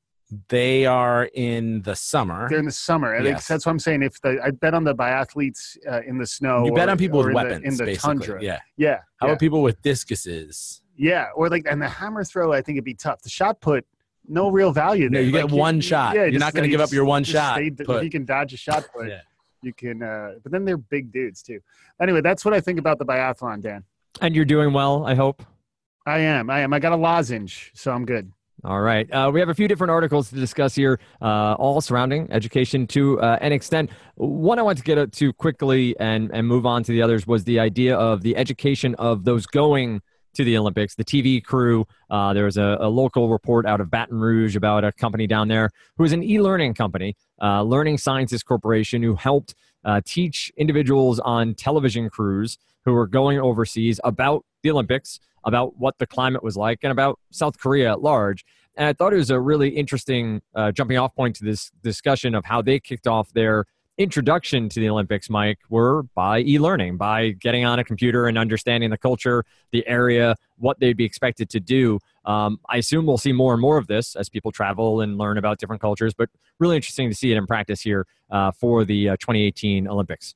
They 0.49 0.85
are 0.85 1.29
in 1.33 1.81
the 1.81 1.95
summer. 1.95 2.47
They're 2.49 2.59
in 2.59 2.65
the 2.65 2.71
summer. 2.71 3.15
I 3.15 3.23
think 3.23 3.43
that's 3.43 3.65
what 3.65 3.71
I'm 3.71 3.79
saying. 3.79 4.03
If 4.03 4.21
the 4.21 4.39
I 4.43 4.51
bet 4.51 4.73
on 4.73 4.83
the 4.83 4.93
biathletes 4.95 5.77
uh, 5.89 6.01
in 6.05 6.17
the 6.17 6.27
snow. 6.27 6.65
you 6.65 6.73
bet 6.73 6.87
or- 6.87 6.91
on 6.91 6.97
people 6.97 7.19
with 7.19 7.29
in 7.29 7.33
weapons, 7.33 7.61
the, 7.61 7.67
in 7.67 7.77
the 7.77 7.85
basically. 7.85 8.13
tundra. 8.15 8.43
Yeah. 8.43 8.59
Yeah. 8.77 8.97
How 9.17 9.27
yeah. 9.27 9.31
about 9.31 9.39
people 9.39 9.61
with 9.61 9.81
discuses? 9.81 10.81
Yeah, 10.95 11.27
or 11.35 11.49
like 11.49 11.65
and 11.69 11.81
the 11.81 11.87
hammer 11.87 12.23
throw, 12.23 12.51
I 12.51 12.61
think 12.61 12.75
it'd 12.75 12.83
be 12.85 12.93
tough. 12.93 13.21
The 13.21 13.29
shot 13.29 13.61
put, 13.61 13.85
no 14.27 14.49
real 14.49 14.71
value 14.71 15.09
No, 15.09 15.17
there. 15.17 15.23
you 15.25 15.31
get 15.31 15.45
Like, 15.45 15.53
one 15.53 15.79
shot. 15.81 16.13
Yeah, 16.13 16.23
You're 16.23 16.31
just 16.31 16.39
not 16.41 16.53
gonna 16.53 16.67
give 16.67 16.81
up 16.81 16.91
your 16.91 17.05
one 17.05 17.23
just 17.23 17.33
shot 17.35 17.55
stay- 17.55 17.67
if 17.77 18.03
you 18.03 18.09
can 18.09 18.25
dodge 18.25 18.53
a 18.53 18.57
shot 18.57 18.85
put, 18.93 19.07
Yeah. 19.07 19.21
you 19.61 19.73
can. 19.73 20.03
Uh, 20.03 20.33
but 20.43 20.51
then 20.51 20.65
they're 20.65 20.77
big 20.77 21.11
dudes 21.11 21.41
too. 21.41 21.59
Anyway, 22.01 22.21
that's 22.21 22.43
what 22.45 22.53
I 22.53 22.59
think 22.61 22.79
about 22.79 22.99
the 22.99 23.05
biathlon, 23.05 23.61
Dan. 23.61 23.83
And 24.21 24.35
you're 24.35 24.45
doing 24.45 24.73
well, 24.73 25.05
I 25.05 25.15
hope. 25.15 25.41
I 26.05 26.19
am. 26.19 26.49
I 26.49 26.59
am. 26.61 26.73
I 26.73 26.79
got 26.79 26.91
a 26.91 26.97
lozenge, 26.97 27.71
so 27.75 27.91
I'm 27.91 28.05
good. 28.05 28.31
All 28.65 28.81
right. 28.81 29.09
Uh, 29.09 29.31
we 29.33 29.39
have 29.39 29.47
a 29.47 29.53
few 29.53 29.69
different 29.69 29.91
articles 29.91 30.29
to 30.29 30.35
discuss 30.35 30.75
here, 30.75 30.99
uh, 31.21 31.53
all 31.53 31.79
surrounding 31.79 32.29
education 32.29 32.87
to 32.87 33.19
uh, 33.21 33.37
an 33.39 33.53
extent. 33.53 33.89
One 34.15 34.59
I 34.59 34.63
want 34.63 34.77
to 34.79 34.83
get 34.83 35.11
to 35.13 35.33
quickly 35.33 35.97
and, 35.97 36.29
and 36.33 36.45
move 36.45 36.65
on 36.65 36.83
to 36.83 36.91
the 36.91 37.01
others 37.01 37.25
was 37.25 37.45
the 37.45 37.59
idea 37.59 37.95
of 37.95 38.21
the 38.21 38.35
education 38.35 38.95
of 38.95 39.23
those 39.23 39.45
going 39.45 40.01
to 40.33 40.43
the 40.43 40.57
Olympics, 40.57 40.95
the 40.95 41.05
TV 41.05 41.41
crew. 41.41 41.87
Uh, 42.09 42.33
there 42.33 42.45
was 42.45 42.57
a, 42.57 42.77
a 42.81 42.89
local 42.89 43.29
report 43.29 43.65
out 43.65 43.79
of 43.79 43.89
Baton 43.89 44.19
Rouge 44.19 44.57
about 44.57 44.83
a 44.83 44.91
company 44.91 45.25
down 45.25 45.47
there 45.47 45.69
who 45.97 46.03
is 46.03 46.11
an 46.11 46.21
e 46.21 46.41
learning 46.41 46.73
company, 46.73 47.15
uh, 47.41 47.61
Learning 47.63 47.97
Sciences 47.97 48.43
Corporation, 48.43 49.01
who 49.01 49.15
helped 49.15 49.55
uh, 49.85 50.01
teach 50.05 50.51
individuals 50.57 51.19
on 51.19 51.55
television 51.55 52.09
crews 52.09 52.57
who 52.85 52.93
were 52.93 53.07
going 53.07 53.39
overseas 53.39 53.99
about 54.03 54.45
the 54.63 54.71
Olympics, 54.71 55.19
about 55.43 55.77
what 55.77 55.97
the 55.99 56.07
climate 56.07 56.43
was 56.43 56.57
like, 56.57 56.79
and 56.83 56.91
about 56.91 57.19
South 57.31 57.57
Korea 57.59 57.91
at 57.91 58.01
large. 58.01 58.45
And 58.75 58.87
I 58.87 58.93
thought 58.93 59.13
it 59.13 59.17
was 59.17 59.31
a 59.31 59.39
really 59.39 59.69
interesting 59.69 60.41
uh, 60.55 60.71
jumping 60.71 60.97
off 60.97 61.15
point 61.15 61.35
to 61.37 61.45
this 61.45 61.71
discussion 61.83 62.35
of 62.35 62.45
how 62.45 62.61
they 62.61 62.79
kicked 62.79 63.07
off 63.07 63.31
their 63.33 63.65
introduction 63.99 64.69
to 64.69 64.79
the 64.79 64.87
Olympics, 64.89 65.29
Mike, 65.29 65.59
were 65.69 66.03
by 66.15 66.39
e 66.39 66.57
learning, 66.57 66.95
by 66.95 67.31
getting 67.31 67.65
on 67.65 67.79
a 67.79 67.83
computer 67.83 68.27
and 68.27 68.37
understanding 68.37 68.89
the 68.89 68.97
culture, 68.97 69.43
the 69.71 69.85
area, 69.85 70.35
what 70.55 70.79
they'd 70.79 70.95
be 70.95 71.03
expected 71.03 71.49
to 71.49 71.59
do. 71.59 71.99
Um, 72.23 72.59
I 72.69 72.77
assume 72.77 73.05
we'll 73.05 73.17
see 73.17 73.33
more 73.33 73.53
and 73.53 73.61
more 73.61 73.77
of 73.77 73.87
this 73.87 74.15
as 74.15 74.29
people 74.29 74.53
travel 74.53 75.01
and 75.01 75.17
learn 75.17 75.37
about 75.37 75.59
different 75.59 75.81
cultures, 75.81 76.13
but 76.13 76.29
really 76.59 76.77
interesting 76.77 77.09
to 77.09 77.15
see 77.15 77.31
it 77.33 77.37
in 77.37 77.45
practice 77.45 77.81
here 77.81 78.07
uh, 78.31 78.51
for 78.51 78.85
the 78.85 79.09
uh, 79.09 79.17
2018 79.17 79.87
Olympics. 79.87 80.33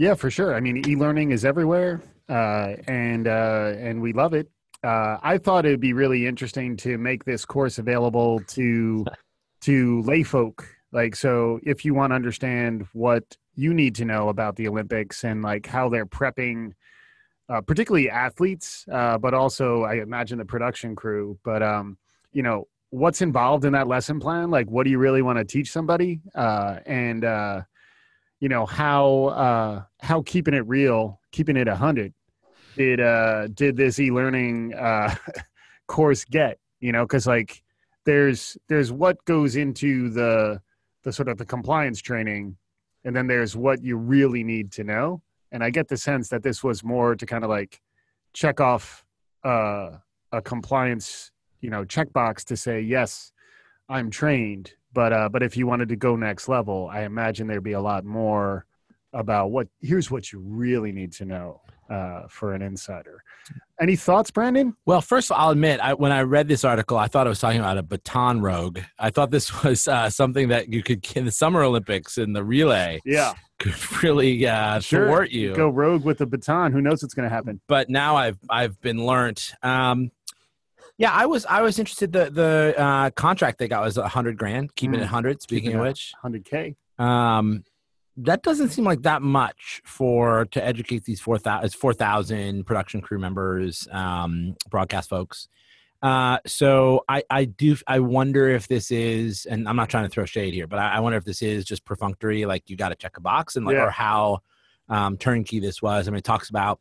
Yeah, 0.00 0.14
for 0.14 0.30
sure. 0.30 0.54
I 0.54 0.60
mean, 0.60 0.88
e-learning 0.88 1.30
is 1.30 1.44
everywhere, 1.44 2.00
uh, 2.26 2.76
and 2.88 3.28
uh, 3.28 3.74
and 3.76 4.00
we 4.00 4.14
love 4.14 4.32
it. 4.32 4.48
Uh, 4.82 5.18
I 5.22 5.36
thought 5.36 5.66
it 5.66 5.72
would 5.72 5.80
be 5.80 5.92
really 5.92 6.26
interesting 6.26 6.78
to 6.78 6.96
make 6.96 7.26
this 7.26 7.44
course 7.44 7.76
available 7.76 8.40
to 8.40 9.04
to 9.60 10.00
lay 10.00 10.22
folk. 10.22 10.66
Like, 10.90 11.14
so 11.14 11.60
if 11.64 11.84
you 11.84 11.92
want 11.92 12.12
to 12.12 12.14
understand 12.14 12.86
what 12.94 13.36
you 13.56 13.74
need 13.74 13.94
to 13.96 14.06
know 14.06 14.30
about 14.30 14.56
the 14.56 14.68
Olympics 14.68 15.22
and 15.22 15.42
like 15.42 15.66
how 15.66 15.90
they're 15.90 16.06
prepping, 16.06 16.72
uh, 17.50 17.60
particularly 17.60 18.08
athletes, 18.08 18.86
uh, 18.90 19.18
but 19.18 19.34
also 19.34 19.82
I 19.82 19.96
imagine 19.96 20.38
the 20.38 20.46
production 20.46 20.96
crew. 20.96 21.38
But 21.44 21.62
um, 21.62 21.98
you 22.32 22.42
know, 22.42 22.68
what's 22.88 23.20
involved 23.20 23.66
in 23.66 23.74
that 23.74 23.86
lesson 23.86 24.18
plan? 24.18 24.50
Like, 24.50 24.70
what 24.70 24.84
do 24.84 24.90
you 24.90 24.98
really 24.98 25.20
want 25.20 25.36
to 25.40 25.44
teach 25.44 25.70
somebody? 25.70 26.22
Uh, 26.34 26.78
and 26.86 27.22
uh, 27.22 27.60
you 28.40 28.48
know 28.48 28.66
how 28.66 29.24
uh, 29.24 29.82
how 30.00 30.22
keeping 30.22 30.54
it 30.54 30.66
real, 30.66 31.20
keeping 31.30 31.56
it 31.56 31.68
a 31.68 31.76
hundred 31.76 32.12
did 32.76 33.00
uh, 33.00 33.48
did 33.48 33.76
this 33.76 33.98
e-learning 33.98 34.74
uh, 34.74 35.14
course 35.86 36.24
get? 36.24 36.58
You 36.80 36.92
know, 36.92 37.04
because 37.04 37.26
like 37.26 37.62
there's 38.04 38.56
there's 38.68 38.90
what 38.90 39.24
goes 39.24 39.56
into 39.56 40.08
the 40.10 40.60
the 41.02 41.12
sort 41.12 41.28
of 41.28 41.38
the 41.38 41.44
compliance 41.44 42.00
training, 42.00 42.56
and 43.04 43.14
then 43.14 43.26
there's 43.26 43.56
what 43.56 43.82
you 43.82 43.96
really 43.96 44.44
need 44.44 44.72
to 44.72 44.84
know. 44.84 45.22
And 45.52 45.64
I 45.64 45.70
get 45.70 45.88
the 45.88 45.96
sense 45.96 46.28
that 46.28 46.42
this 46.42 46.62
was 46.62 46.84
more 46.84 47.16
to 47.16 47.26
kind 47.26 47.44
of 47.44 47.50
like 47.50 47.80
check 48.32 48.60
off 48.60 49.04
uh, 49.44 49.90
a 50.32 50.40
compliance, 50.42 51.32
you 51.60 51.70
know, 51.70 51.84
checkbox 51.84 52.44
to 52.44 52.56
say 52.56 52.80
yes, 52.80 53.32
I'm 53.88 54.10
trained. 54.10 54.72
But 54.92 55.12
uh, 55.12 55.28
but 55.28 55.42
if 55.42 55.56
you 55.56 55.66
wanted 55.66 55.88
to 55.90 55.96
go 55.96 56.16
next 56.16 56.48
level, 56.48 56.88
I 56.92 57.02
imagine 57.02 57.46
there'd 57.46 57.62
be 57.62 57.72
a 57.72 57.80
lot 57.80 58.04
more 58.04 58.66
about 59.12 59.50
what. 59.50 59.68
Here's 59.80 60.10
what 60.10 60.32
you 60.32 60.40
really 60.40 60.92
need 60.92 61.12
to 61.14 61.24
know 61.24 61.60
uh, 61.88 62.22
for 62.28 62.54
an 62.54 62.62
insider. 62.62 63.22
Any 63.80 63.96
thoughts, 63.96 64.30
Brandon? 64.30 64.76
Well, 64.84 65.00
first 65.00 65.30
of 65.30 65.36
all, 65.36 65.46
I'll 65.46 65.50
admit, 65.52 65.80
I, 65.80 65.94
when 65.94 66.12
I 66.12 66.20
read 66.22 66.48
this 66.48 66.64
article, 66.64 66.98
I 66.98 67.06
thought 67.08 67.26
I 67.26 67.30
was 67.30 67.40
talking 67.40 67.60
about 67.60 67.78
a 67.78 67.82
baton 67.82 68.40
rogue. 68.42 68.78
I 68.98 69.10
thought 69.10 69.30
this 69.30 69.62
was 69.64 69.88
uh, 69.88 70.10
something 70.10 70.48
that 70.48 70.72
you 70.72 70.82
could 70.82 71.06
in 71.16 71.24
the 71.24 71.30
Summer 71.32 71.62
Olympics 71.62 72.18
in 72.18 72.32
the 72.32 72.44
relay. 72.44 73.00
Yeah, 73.04 73.32
could 73.58 74.02
really 74.02 74.46
uh, 74.46 74.80
Sure. 74.80 75.06
thwart 75.06 75.30
you. 75.30 75.54
go 75.54 75.68
rogue 75.68 76.04
with 76.04 76.20
a 76.20 76.26
baton. 76.26 76.72
Who 76.72 76.80
knows 76.82 77.02
what's 77.02 77.14
going 77.14 77.28
to 77.28 77.34
happen? 77.34 77.60
but 77.68 77.88
now 77.88 78.16
I've 78.16 78.38
I've 78.50 78.80
been 78.80 79.04
learnt. 79.06 79.52
Um, 79.62 80.10
yeah, 81.00 81.12
I 81.12 81.24
was 81.26 81.44
I 81.46 81.62
was 81.62 81.78
interested. 81.78 82.12
The 82.12 82.30
the 82.30 82.74
uh, 82.78 83.10
contract 83.10 83.58
they 83.58 83.68
got 83.68 83.82
was 83.82 83.96
a 83.96 84.06
hundred 84.06 84.36
grand, 84.36 84.74
keeping 84.76 85.00
Mm. 85.00 85.02
it 85.02 85.06
hundred. 85.06 85.40
Speaking 85.42 85.70
Keeping 85.70 85.80
of 85.80 85.86
which, 85.86 86.12
100k. 86.24 86.76
um, 86.98 87.64
that 88.18 88.42
doesn't 88.42 88.68
seem 88.68 88.84
like 88.84 89.02
that 89.02 89.22
much 89.22 89.80
for 89.84 90.44
to 90.50 90.62
educate 90.64 91.04
these 91.04 91.20
four 91.20 91.38
thousand 91.38 91.72
four 91.74 91.94
thousand 91.94 92.64
production 92.66 93.00
crew 93.00 93.18
members, 93.18 93.88
um, 93.90 94.54
broadcast 94.70 95.08
folks. 95.08 95.48
Uh, 96.02 96.38
so 96.46 97.04
I 97.08 97.22
I 97.30 97.44
do 97.46 97.76
I 97.86 98.00
wonder 98.00 98.48
if 98.48 98.68
this 98.68 98.90
is, 98.90 99.46
and 99.46 99.66
I'm 99.68 99.76
not 99.76 99.88
trying 99.88 100.04
to 100.04 100.10
throw 100.10 100.24
shade 100.26 100.52
here, 100.54 100.66
but 100.66 100.78
I, 100.78 100.96
I 100.96 101.00
wonder 101.00 101.16
if 101.18 101.24
this 101.24 101.40
is 101.42 101.64
just 101.64 101.84
perfunctory, 101.84 102.44
like 102.46 102.68
you 102.68 102.76
got 102.76 102.90
to 102.90 102.94
check 102.94 103.16
a 103.16 103.20
box, 103.20 103.56
and 103.56 103.64
like 103.66 103.74
Yeah. 103.76 103.86
or 103.86 103.90
how 103.90 104.40
um, 104.90 105.16
turnkey 105.16 105.60
this 105.60 105.80
was. 105.80 106.08
I 106.08 106.10
mean, 106.10 106.18
it 106.18 106.24
talks 106.24 106.50
about 106.50 106.80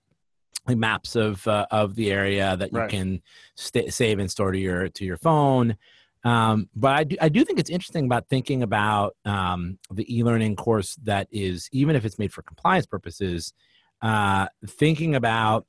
maps 0.67 1.15
of 1.15 1.47
uh, 1.47 1.65
of 1.71 1.95
the 1.95 2.11
area 2.11 2.55
that 2.57 2.71
you 2.71 2.79
Right. 2.79 2.89
can 2.89 3.21
sta 3.55 3.89
save 3.89 4.19
and 4.19 4.29
store 4.29 4.51
to 4.51 4.59
your 4.59 4.89
to 4.89 5.05
your 5.05 5.17
phone. 5.17 5.75
Um, 6.23 6.69
but 6.75 6.95
I 6.95 7.03
do, 7.05 7.15
I 7.21 7.29
do 7.29 7.45
think 7.45 7.59
it's 7.59 7.69
interesting 7.69 8.05
about 8.05 8.27
thinking 8.27 8.61
about 8.61 9.15
um, 9.23 9.79
the 9.89 10.05
e-learning 10.13 10.57
course 10.57 10.95
that 11.03 11.27
is 11.31 11.69
even 11.71 11.95
if 11.95 12.03
it's 12.03 12.19
made 12.19 12.33
for 12.33 12.41
compliance 12.41 12.85
purposes, 12.85 13.53
uh, 14.01 14.47
thinking 14.67 15.15
about 15.15 15.65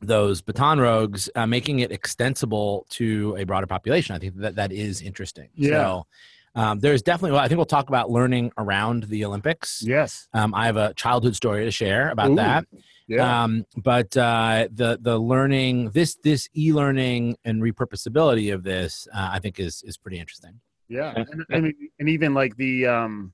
those 0.00 0.42
baton 0.42 0.78
rogues, 0.80 1.28
uh, 1.34 1.46
making 1.46 1.80
it 1.80 1.90
extensible 1.90 2.86
to 2.90 3.34
a 3.38 3.44
broader 3.44 3.66
population. 3.66 4.14
I 4.14 4.18
think 4.20 4.36
that 4.36 4.54
that 4.56 4.70
is 4.70 5.02
interesting. 5.02 5.48
Yeah. 5.54 5.70
So, 5.70 6.06
um, 6.54 6.80
there's 6.80 7.02
definitely. 7.02 7.32
Well, 7.32 7.40
I 7.40 7.48
think 7.48 7.58
we'll 7.58 7.66
talk 7.66 7.88
about 7.88 8.10
learning 8.10 8.52
around 8.58 9.04
the 9.04 9.24
Olympics. 9.24 9.82
Yes. 9.82 10.28
Um, 10.32 10.54
I 10.54 10.66
have 10.66 10.76
a 10.76 10.94
childhood 10.94 11.34
story 11.34 11.64
to 11.64 11.70
share 11.70 12.10
about 12.10 12.30
Ooh, 12.30 12.36
that. 12.36 12.66
Yeah. 13.08 13.44
Um, 13.44 13.66
but 13.76 14.16
uh, 14.16 14.68
the 14.72 14.98
the 15.00 15.18
learning 15.18 15.90
this 15.90 16.16
this 16.22 16.48
e 16.56 16.72
learning 16.72 17.36
and 17.44 17.62
repurposability 17.62 18.54
of 18.54 18.62
this, 18.62 19.08
uh, 19.14 19.30
I 19.32 19.40
think 19.40 19.58
is 19.58 19.82
is 19.82 19.96
pretty 19.96 20.18
interesting. 20.18 20.60
Yeah, 20.88 21.14
and, 21.16 21.44
I 21.50 21.72
and 21.98 22.08
even 22.08 22.34
like 22.34 22.56
the 22.56 22.86
um, 22.86 23.32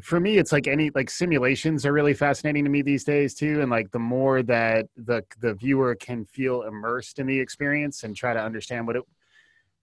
for 0.00 0.20
me, 0.20 0.38
it's 0.38 0.52
like 0.52 0.66
any 0.66 0.90
like 0.94 1.10
simulations 1.10 1.84
are 1.84 1.92
really 1.92 2.14
fascinating 2.14 2.64
to 2.64 2.70
me 2.70 2.82
these 2.82 3.04
days 3.04 3.34
too. 3.34 3.60
And 3.60 3.70
like 3.70 3.90
the 3.90 3.98
more 3.98 4.42
that 4.44 4.86
the 4.96 5.24
the 5.40 5.54
viewer 5.54 5.94
can 5.94 6.24
feel 6.24 6.62
immersed 6.62 7.18
in 7.18 7.26
the 7.26 7.38
experience 7.38 8.04
and 8.04 8.16
try 8.16 8.32
to 8.32 8.40
understand 8.40 8.86
what 8.86 8.96
it 8.96 9.02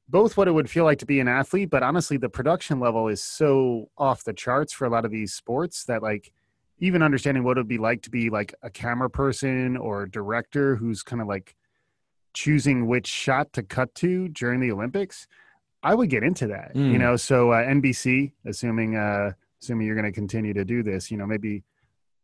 both 0.09 0.35
what 0.37 0.47
it 0.47 0.51
would 0.51 0.69
feel 0.69 0.83
like 0.85 0.99
to 0.99 1.05
be 1.05 1.19
an 1.19 1.27
athlete, 1.27 1.69
but 1.69 1.83
honestly, 1.83 2.17
the 2.17 2.29
production 2.29 2.79
level 2.79 3.07
is 3.07 3.23
so 3.23 3.89
off 3.97 4.23
the 4.23 4.33
charts 4.33 4.73
for 4.73 4.85
a 4.85 4.89
lot 4.89 5.05
of 5.05 5.11
these 5.11 5.33
sports 5.33 5.85
that 5.85 6.01
like 6.01 6.31
even 6.79 7.03
understanding 7.03 7.43
what 7.43 7.57
it 7.57 7.59
would 7.61 7.67
be 7.67 7.77
like 7.77 8.01
to 8.01 8.09
be 8.09 8.29
like 8.29 8.53
a 8.63 8.69
camera 8.69 9.09
person 9.09 9.77
or 9.77 10.03
a 10.03 10.09
director 10.09 10.75
who's 10.77 11.03
kind 11.03 11.21
of 11.21 11.27
like 11.27 11.55
choosing 12.33 12.87
which 12.87 13.07
shot 13.07 13.51
to 13.53 13.61
cut 13.63 13.93
to 13.95 14.27
during 14.29 14.59
the 14.59 14.71
Olympics, 14.71 15.27
I 15.83 15.93
would 15.95 16.09
get 16.09 16.23
into 16.23 16.47
that. 16.47 16.71
You 16.75 16.81
Mm. 16.81 16.99
know, 16.99 17.15
so 17.15 17.51
uh, 17.51 17.63
NBC, 17.63 18.31
assuming 18.45 18.95
uh, 18.95 19.33
assuming 19.61 19.87
you're 19.87 19.95
going 19.95 20.05
to 20.05 20.11
continue 20.11 20.53
to 20.53 20.65
do 20.65 20.81
this, 20.83 21.11
you 21.11 21.17
know, 21.17 21.25
maybe 21.27 21.63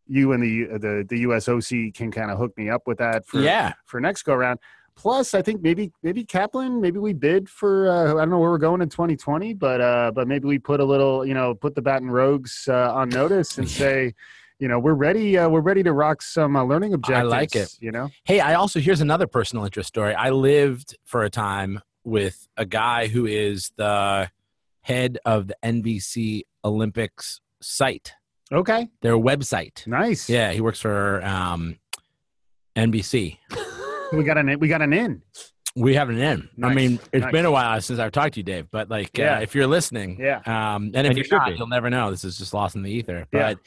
you 0.08 0.32
and 0.34 0.42
the 0.42 0.78
the 0.78 1.06
the 1.08 1.24
USOC 1.26 1.94
can 1.94 2.12
kind 2.12 2.32
of 2.32 2.38
hook 2.38 2.56
me 2.58 2.70
up 2.70 2.84
with 2.88 2.98
that 3.00 3.26
for 3.26 3.42
yeah, 3.42 3.74
for 3.86 4.00
next 4.00 4.24
go 4.24 4.36
round. 4.36 4.60
Plus, 4.96 5.34
I 5.34 5.42
think 5.42 5.62
maybe 5.62 5.92
maybe 6.04 6.24
Kaplan, 6.24 6.80
maybe 6.80 7.00
we 7.00 7.14
bid 7.14 7.50
for 7.50 7.90
uh, 7.90 8.14
I 8.14 8.22
don't 8.22 8.30
know 8.30 8.40
where 8.40 8.50
we're 8.50 8.58
going 8.58 8.82
in 8.82 8.90
2020, 8.90 9.54
but 9.54 9.82
uh, 9.82 10.12
but 10.16 10.28
maybe 10.28 10.48
we 10.48 10.58
put 10.58 10.80
a 10.80 10.86
little, 10.86 11.26
you 11.26 11.34
know, 11.34 11.54
put 11.54 11.76
the 11.76 11.82
Baton 11.82 12.10
Rogues 12.10 12.68
uh, 12.70 12.94
on 12.94 13.10
notice 13.10 13.58
and 13.58 13.70
say, 13.82 14.14
you 14.60 14.68
know, 14.68 14.80
we're 14.80 14.94
ready, 14.94 15.38
uh, 15.38 15.50
we're 15.50 15.62
ready 15.62 15.84
to 15.84 15.92
rock 15.92 16.22
some 16.22 16.56
uh, 16.56 16.64
learning 16.64 16.94
objectives. 16.94 17.34
I 17.34 17.38
like 17.38 17.56
it. 17.56 17.76
You 17.80 17.92
know, 17.92 18.10
Hey, 18.24 18.40
I 18.40 18.54
also 18.56 18.80
here's 18.80 19.02
another 19.02 19.28
personal 19.28 19.66
interest 19.66 19.90
story. 19.90 20.16
I 20.16 20.30
lived 20.30 20.98
for 21.04 21.24
a 21.24 21.30
time 21.30 21.82
with 22.06 22.48
a 22.56 22.66
guy 22.66 23.08
who 23.08 23.26
is 23.26 23.72
the 23.76 24.30
head 24.82 25.18
of 25.26 25.48
the 25.48 25.56
NBC 25.64 26.44
Olympics 26.64 27.42
site, 27.62 28.14
okay, 28.52 28.88
their 29.02 29.18
website. 29.18 29.86
nice. 29.88 30.30
Yeah, 30.30 30.52
he 30.52 30.62
works 30.62 30.80
for 30.80 31.24
um, 31.26 31.80
NBC. 32.76 33.40
We 34.14 34.24
got 34.24 34.38
an 34.38 34.60
we 34.60 34.68
got 34.68 34.82
an 34.82 34.94
in. 34.94 35.22
We 35.78 35.96
have 35.96 36.08
an 36.08 36.18
in. 36.18 36.48
I 36.64 36.74
mean, 36.74 37.00
it's 37.12 37.24
nice. 37.24 37.32
been 37.34 37.44
a 37.46 37.52
while 37.52 37.82
since 37.82 38.00
I've 38.00 38.14
talked 38.14 38.36
to 38.36 38.40
you, 38.40 38.44
Dave. 38.46 38.68
But 38.72 38.90
like, 38.90 39.18
Yeah. 39.18 39.40
uh, 39.40 39.42
if 39.42 39.54
you're 39.54 39.68
listening, 39.68 40.18
Yeah. 40.22 40.38
um, 40.46 40.92
and 40.96 40.96
if 40.96 41.06
And 41.08 41.08
you 41.10 41.16
you're 41.18 41.24
should 41.26 41.36
not, 41.36 41.50
be. 41.50 41.56
you'll 41.58 41.68
never 41.68 41.90
know. 41.90 42.12
This 42.12 42.24
is 42.24 42.38
just 42.38 42.54
lost 42.54 42.78
in 42.78 42.82
the 42.84 42.90
ether. 42.92 43.28
Yeah. 43.34 43.56
But 43.56 43.60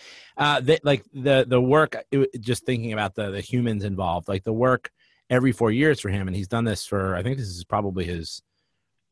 uh, 0.42 0.60
they, 0.60 0.78
like 0.82 1.04
the 1.12 1.44
the 1.46 1.60
work, 1.60 1.96
it, 2.10 2.40
just 2.40 2.64
thinking 2.64 2.94
about 2.94 3.14
the 3.14 3.30
the 3.30 3.42
humans 3.42 3.84
involved, 3.84 4.26
like 4.26 4.42
the 4.44 4.54
work 4.54 4.90
every 5.28 5.52
four 5.52 5.70
years 5.70 6.00
for 6.00 6.08
him, 6.08 6.28
and 6.28 6.34
he's 6.34 6.48
done 6.48 6.64
this 6.64 6.86
for. 6.86 7.14
I 7.14 7.22
think 7.22 7.36
this 7.36 7.48
is 7.48 7.64
probably 7.64 8.04
his. 8.06 8.40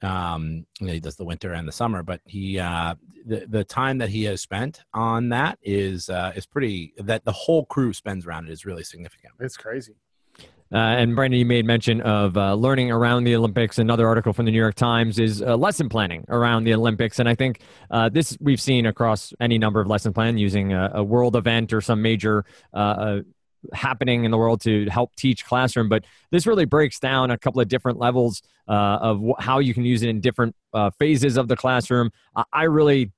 Um, 0.02 0.66
you 0.80 0.86
know, 0.86 0.92
he 0.94 1.00
does 1.00 1.16
the 1.16 1.24
winter 1.24 1.52
and 1.52 1.66
the 1.66 1.72
summer, 1.72 2.02
but 2.02 2.20
he 2.24 2.58
uh, 2.58 2.94
the 3.26 3.44
the 3.46 3.64
time 3.64 3.98
that 3.98 4.08
he 4.08 4.24
has 4.24 4.40
spent 4.40 4.80
on 4.94 5.28
that 5.30 5.58
is 5.62 6.08
uh, 6.08 6.32
is 6.34 6.46
pretty. 6.46 6.94
That 6.98 7.26
the 7.26 7.32
whole 7.32 7.66
crew 7.66 7.92
spends 7.92 8.26
around 8.26 8.48
it 8.48 8.52
is 8.52 8.64
really 8.64 8.84
significant. 8.84 9.34
It's 9.40 9.56
crazy. 9.58 9.96
Uh, 10.72 10.76
and 10.76 11.14
Brandon, 11.14 11.38
you 11.38 11.46
made 11.46 11.64
mention 11.64 12.00
of 12.00 12.36
uh, 12.36 12.54
learning 12.54 12.90
around 12.90 13.24
the 13.24 13.36
Olympics. 13.36 13.78
Another 13.78 14.06
article 14.06 14.32
from 14.32 14.46
the 14.46 14.50
New 14.50 14.58
York 14.58 14.74
Times 14.74 15.18
is 15.18 15.40
uh, 15.40 15.56
lesson 15.56 15.88
planning 15.88 16.24
around 16.28 16.64
the 16.64 16.74
Olympics, 16.74 17.18
and 17.18 17.28
I 17.28 17.34
think 17.34 17.60
uh, 17.90 18.08
this 18.08 18.36
we've 18.40 18.60
seen 18.60 18.86
across 18.86 19.32
any 19.40 19.58
number 19.58 19.80
of 19.80 19.86
lesson 19.86 20.12
plan 20.12 20.38
using 20.38 20.72
a, 20.72 20.90
a 20.94 21.04
world 21.04 21.36
event 21.36 21.72
or 21.72 21.80
some 21.80 22.02
major 22.02 22.44
uh, 22.74 22.76
uh, 22.76 23.20
happening 23.72 24.24
in 24.24 24.30
the 24.30 24.36
world 24.36 24.60
to 24.62 24.86
help 24.90 25.14
teach 25.14 25.44
classroom. 25.44 25.88
But 25.88 26.04
this 26.30 26.46
really 26.46 26.64
breaks 26.64 26.98
down 26.98 27.30
a 27.30 27.38
couple 27.38 27.60
of 27.60 27.68
different 27.68 27.98
levels 27.98 28.42
of 28.66 29.20
wh- 29.20 29.40
how 29.40 29.60
you 29.60 29.72
can 29.72 29.84
use 29.84 30.02
it 30.02 30.08
in 30.08 30.20
different 30.20 30.56
phases 30.98 31.36
of 31.36 31.46
the 31.48 31.56
classroom. 31.56 32.10
I, 32.34 32.44
I 32.52 32.62
really 32.64 33.12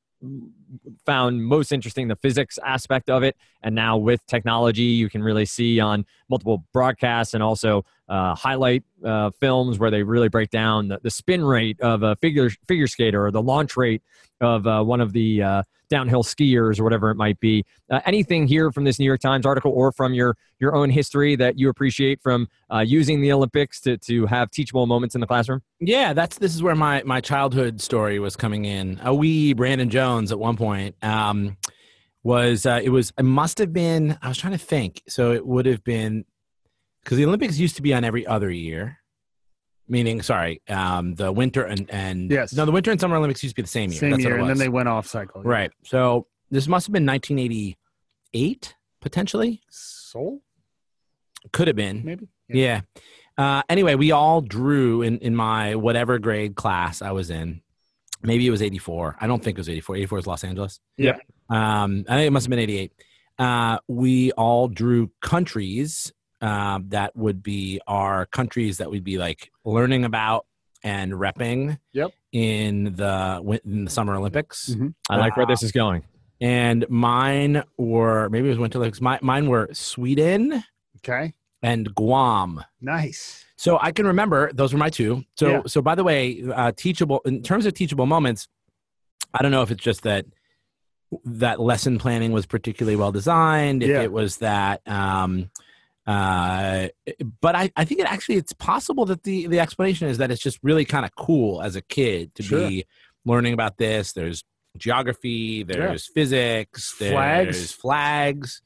found 1.07 1.45
most 1.45 1.73
interesting 1.73 2.09
the 2.09 2.17
physics 2.17 2.59
aspect 2.65 3.11
of 3.11 3.23
it. 3.23 3.37
And 3.63 3.75
now 3.75 3.97
with 3.97 4.25
technology 4.27 4.83
you 4.83 5.09
can 5.09 5.23
really 5.23 5.45
see 5.45 5.81
on 5.81 6.07
multiple 6.29 6.65
broadcasts 6.73 7.35
and 7.35 7.43
also 7.43 7.85
uh, 8.09 8.35
highlight 8.35 8.85
uh, 9.05 9.31
films 9.41 9.79
where 9.79 9.91
they 9.91 10.03
really 10.03 10.29
break 10.29 10.51
down 10.51 10.89
the, 10.89 10.99
the 11.03 11.11
spin 11.11 11.45
rate 11.45 11.81
of 11.81 12.03
a 12.03 12.17
figure 12.17 12.51
figure 12.67 12.87
skater 12.87 13.25
or 13.25 13.31
the 13.31 13.43
launch 13.43 13.77
rate 13.77 14.03
of 14.41 14.67
uh, 14.67 14.83
one 14.83 15.01
of 15.01 15.13
the 15.13 15.43
uh, 15.43 15.63
downhill 15.89 16.23
skiers 16.23 16.79
or 16.79 16.85
whatever 16.85 17.11
it 17.11 17.17
might 17.17 17.39
be. 17.41 17.65
Uh, 17.91 18.01
anything 18.07 18.47
here 18.47 18.71
from 18.71 18.85
this 18.85 18.99
New 18.99 19.05
York 19.05 19.21
Times 19.21 19.47
article 19.47 19.73
or 19.73 19.93
from 19.93 20.15
your 20.15 20.37
your 20.59 20.75
own 20.75 20.91
history 20.91 21.37
that 21.37 21.59
you 21.59 21.69
appreciate 21.69 22.21
from 22.23 22.49
uh, 22.73 22.81
using 22.81 23.21
the 23.21 23.33
Olympics 23.33 23.81
to 23.83 23.97
to 23.99 24.27
have 24.27 24.51
teachable 24.51 24.87
moments 24.87 25.15
in 25.15 25.21
the 25.21 25.27
classroom? 25.27 25.63
Yeah, 25.81 26.13
that's 26.13 26.39
this 26.39 26.55
is 26.55 26.63
where 26.63 26.75
my 26.75 27.03
my 27.05 27.21
childhood 27.21 27.81
story 27.81 28.19
was 28.19 28.37
coming 28.37 28.65
in. 28.65 29.01
A 29.03 29.15
wee 29.15 29.53
Brandon 29.53 29.91
Jones 29.91 30.33
at 30.33 30.39
one 30.39 30.57
point 30.57 30.95
um, 31.03 31.57
was 32.23 32.67
uh, 32.67 32.81
it 32.83 32.91
was 32.91 33.13
it 33.19 33.25
must 33.25 33.59
have 33.59 33.73
been 33.73 34.19
I 34.23 34.29
was 34.29 34.39
trying 34.39 34.53
to 34.53 34.59
think. 34.59 35.03
So 35.09 35.33
it 35.33 35.47
would 35.47 35.67
have 35.67 35.83
been 35.85 36.25
because 37.03 37.19
the 37.19 37.25
Olympics 37.25 37.59
used 37.59 37.77
to 37.77 37.83
be 37.83 37.95
on 37.95 38.05
every 38.05 38.27
other 38.27 38.51
year. 38.51 38.99
Meaning, 39.91 40.21
sorry, 40.23 40.61
um, 40.69 41.15
the 41.15 41.33
winter 41.33 41.65
and 41.65 41.91
and 41.91 42.31
Yes. 42.31 42.53
no, 42.53 42.65
the 42.67 42.73
winter 42.73 42.91
and 42.91 43.01
summer 43.01 43.17
Olympics 43.17 43.43
used 43.43 43.55
to 43.57 43.63
be 43.63 43.65
the 43.65 43.69
same 43.69 43.91
year. 43.91 44.01
Same 44.01 44.11
That's 44.11 44.23
year, 44.25 44.37
and 44.39 44.49
then 44.49 44.59
they 44.59 44.69
went 44.69 44.89
off 44.89 45.07
cycle. 45.07 45.43
right. 45.43 45.71
So 45.85 46.27
this 46.51 46.69
must 46.69 46.87
have 46.87 46.93
been 46.93 47.07
1988, 47.07 48.75
potentially. 49.01 49.61
Seoul, 49.71 50.43
Could 51.53 51.69
have 51.69 51.77
been. 51.77 52.05
maybe. 52.05 52.29
Yeah. 52.49 52.83
Uh, 53.37 53.63
anyway, 53.69 53.95
we 53.95 54.11
all 54.13 54.41
drew 54.41 55.03
in, 55.03 55.19
in 55.19 55.37
my 55.37 55.75
whatever 55.77 56.19
grade 56.19 56.55
class 56.57 57.03
I 57.03 57.13
was 57.13 57.31
in. 57.31 57.63
maybe 58.23 58.47
it 58.47 58.51
was 58.51 58.63
84. 58.63 59.17
I 59.21 59.27
don't 59.29 59.43
think 59.43 59.57
it 59.57 59.61
was 59.61 59.69
84. 59.69 59.97
84 59.97 60.19
is 60.19 60.27
Los 60.27 60.45
Angeles. 60.45 60.81
Yeah. 60.97 61.17
Um, 61.49 62.05
I 62.09 62.17
think 62.17 62.27
it 62.27 62.31
must 62.33 62.47
have 62.47 62.51
been 62.51 62.59
88. 62.59 62.93
Uh, 63.39 63.79
we 63.87 64.33
all 64.33 64.67
drew 64.69 65.11
countries 65.23 66.13
um, 66.41 66.87
that 66.89 67.17
would 67.17 67.43
be 67.43 67.81
our 67.87 68.27
countries 68.27 68.79
that 68.79 68.91
we'd 68.91 69.05
be 69.05 69.19
like 69.19 69.51
learning 69.65 70.05
about 70.05 70.47
and 70.85 71.13
repping 71.13 71.79
Yep. 71.93 72.13
in 72.33 72.95
the 72.95 73.61
in 73.65 73.85
the 73.87 73.91
Summer 73.91 74.15
Olympics. 74.15 74.71
Mhm. 74.71 74.95
I 75.11 75.17
like 75.17 75.37
where 75.37 75.47
this 75.47 75.63
is 75.63 75.73
going. 75.73 76.05
And 76.41 76.89
mine 76.89 77.65
were 77.77 78.29
maybe 78.29 78.47
it 78.47 78.51
was 78.51 78.59
Winter 78.59 78.79
Olympics. 78.79 79.01
My, 79.01 79.19
mine 79.23 79.49
were 79.49 79.69
Sweden 79.73 80.63
Okay. 80.99 81.35
and 81.63 81.93
Guam. 81.97 82.63
Nice. 82.81 83.45
So 83.57 83.77
I 83.81 83.91
can 83.91 84.07
remember 84.07 84.53
those 84.53 84.73
were 84.73 84.79
my 84.79 84.91
two. 84.91 85.25
So 85.37 85.49
Yeah. 85.49 85.63
so 85.67 85.83
by 85.83 85.97
the 85.97 86.05
way, 86.05 86.45
uh, 86.55 86.71
teachable 86.77 87.21
in 87.25 87.43
terms 87.43 87.67
of 87.67 87.75
teachable 87.75 88.07
moments, 88.07 88.47
I 89.35 89.43
don't 89.43 89.51
know 89.51 89.63
if 89.63 89.73
it's 89.73 89.83
just 89.83 90.03
that 90.03 90.27
that 91.25 91.59
lesson 91.59 91.99
planning 91.99 92.31
was 92.33 92.47
particularly 92.47 92.95
well 92.95 93.11
designed, 93.11 93.83
if 93.83 93.89
Yeah. 93.89 94.03
it 94.03 94.13
was 94.13 94.37
that 94.37 94.87
um 94.87 95.51
uh 96.09 96.89
but 97.43 97.55
I, 97.55 97.71
I 97.77 97.85
think 97.85 98.01
it 98.01 98.07
actually 98.11 98.37
it's 98.37 98.55
possible 98.55 99.05
that 99.07 99.23
the 99.25 99.47
the 99.47 99.61
explanation 99.61 100.09
is 100.09 100.17
that 100.19 100.31
it's 100.31 100.41
just 100.43 100.59
really 100.63 100.85
kind 100.87 101.05
of 101.05 101.15
cool 101.15 101.61
as 101.63 101.77
a 101.77 101.83
kid 101.83 102.35
to 102.37 102.43
Sure. 102.43 102.67
be 102.69 102.87
learning 103.27 103.53
about 103.53 103.77
this. 103.77 104.13
There's 104.15 104.43
geography, 104.79 105.63
there's 105.65 106.07
physics, 106.07 106.97
there's 106.99 107.13
Flags. 107.13 107.73
flags. 107.73 108.63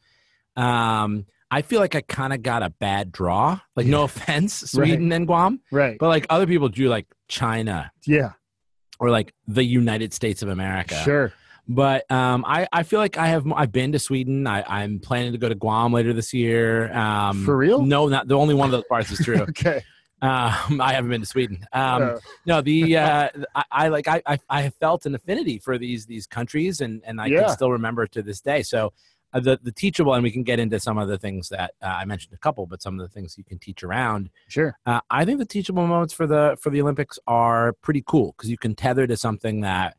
Um 0.56 1.26
I 1.50 1.60
feel 1.62 1.80
like 1.80 1.94
I 1.94 2.00
kind 2.00 2.32
of 2.32 2.42
got 2.42 2.62
a 2.62 2.70
bad 2.70 3.12
draw. 3.12 3.60
Like, 3.76 3.84
no 3.86 4.04
offense, 4.04 4.54
Sweden 4.70 5.12
and 5.12 5.26
Guam, 5.26 5.60
Right. 5.70 5.98
but 5.98 6.08
like 6.08 6.24
other 6.30 6.46
people 6.46 6.70
drew 6.70 6.88
like 6.88 7.06
China 7.28 7.92
yeah. 8.06 8.32
or 8.98 9.10
like 9.10 9.34
the 9.46 9.62
United 9.64 10.14
States 10.14 10.42
of 10.42 10.48
America. 10.48 10.94
Sure. 11.04 11.32
But 11.68 12.10
um, 12.10 12.44
I, 12.46 12.66
I 12.72 12.82
feel 12.82 12.98
like 12.98 13.16
I 13.16 13.28
have 13.28 13.50
I've 13.52 13.72
been 13.72 13.92
to 13.92 13.98
Sweden. 13.98 14.46
I, 14.46 14.62
I'm 14.66 14.98
planning 14.98 15.32
to 15.32 15.38
go 15.38 15.48
to 15.48 15.54
Guam 15.54 15.92
later 15.92 16.12
this 16.12 16.34
year. 16.34 16.92
Um, 16.92 17.44
For 17.44 17.56
real? 17.56 17.82
No, 17.82 18.08
not 18.08 18.26
the 18.28 18.36
only 18.36 18.54
one 18.54 18.66
of 18.66 18.72
those 18.72 18.84
parts 18.88 19.10
is 19.10 19.20
true. 19.20 19.42
Okay. 19.48 19.82
um, 20.22 20.80
I 20.80 20.92
haven't 20.92 21.10
been 21.10 21.20
to 21.20 21.26
Sweden. 21.26 21.66
Um, 21.72 22.02
Uh, 22.02 22.18
no, 22.46 22.60
the 22.62 22.96
uh, 22.98 23.28
I, 23.54 23.64
I 23.72 23.88
like 23.88 24.06
I, 24.08 24.22
I 24.26 24.38
I 24.48 24.62
have 24.62 24.74
felt 24.76 25.04
an 25.06 25.14
affinity 25.14 25.58
for 25.58 25.78
these 25.78 26.06
these 26.06 26.26
countries, 26.26 26.80
and 26.80 27.02
and 27.04 27.20
I 27.20 27.26
Yeah. 27.26 27.44
can 27.44 27.48
still 27.50 27.70
remember 27.72 28.06
to 28.08 28.22
this 28.22 28.40
day. 28.40 28.62
So 28.62 28.92
uh, 29.32 29.40
the 29.40 29.58
the 29.62 29.72
teachable, 29.72 30.14
and 30.14 30.22
we 30.22 30.30
can 30.30 30.42
get 30.42 30.58
into 30.58 30.78
some 30.78 30.98
of 30.98 31.08
the 31.08 31.18
things 31.18 31.48
that 31.48 31.72
uh, 31.82 31.86
I 31.86 32.04
mentioned 32.04 32.34
a 32.34 32.38
couple, 32.38 32.66
but 32.66 32.82
some 32.82 32.98
of 33.00 33.08
the 33.08 33.12
things 33.12 33.36
you 33.38 33.44
can 33.44 33.58
teach 33.58 33.82
around. 33.82 34.30
sure. 34.48 34.76
Uh, 34.84 35.00
I 35.10 35.24
think 35.24 35.38
the 35.38 35.46
teachable 35.46 35.86
moments 35.86 36.12
for 36.12 36.26
the 36.26 36.56
for 36.60 36.70
the 36.70 36.80
Olympics 36.82 37.18
are 37.26 37.72
pretty 37.82 38.02
cool 38.06 38.34
because 38.36 38.50
you 38.50 38.58
can 38.58 38.74
tether 38.74 39.06
to 39.06 39.16
something 39.16 39.60
that, 39.62 39.96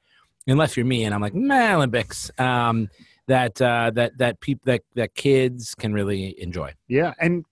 unless 0.47 0.75
you're 0.77 0.85
me 0.85 1.03
and 1.05 1.13
I'm 1.13 1.21
like, 1.21 1.33
meh, 1.33 1.75
Olympics. 1.75 2.31
Um, 2.37 2.89
that 3.27 3.61
uh, 3.61 3.89
that 3.95 4.17
that 4.17 4.41
people 4.41 4.63
that 4.65 4.81
that 4.95 5.15
kids 5.15 5.75
can 5.75 5.93
really 5.93 6.35
enjoy. 6.41 6.73
Yeah. 6.89 7.13
And 7.21 7.45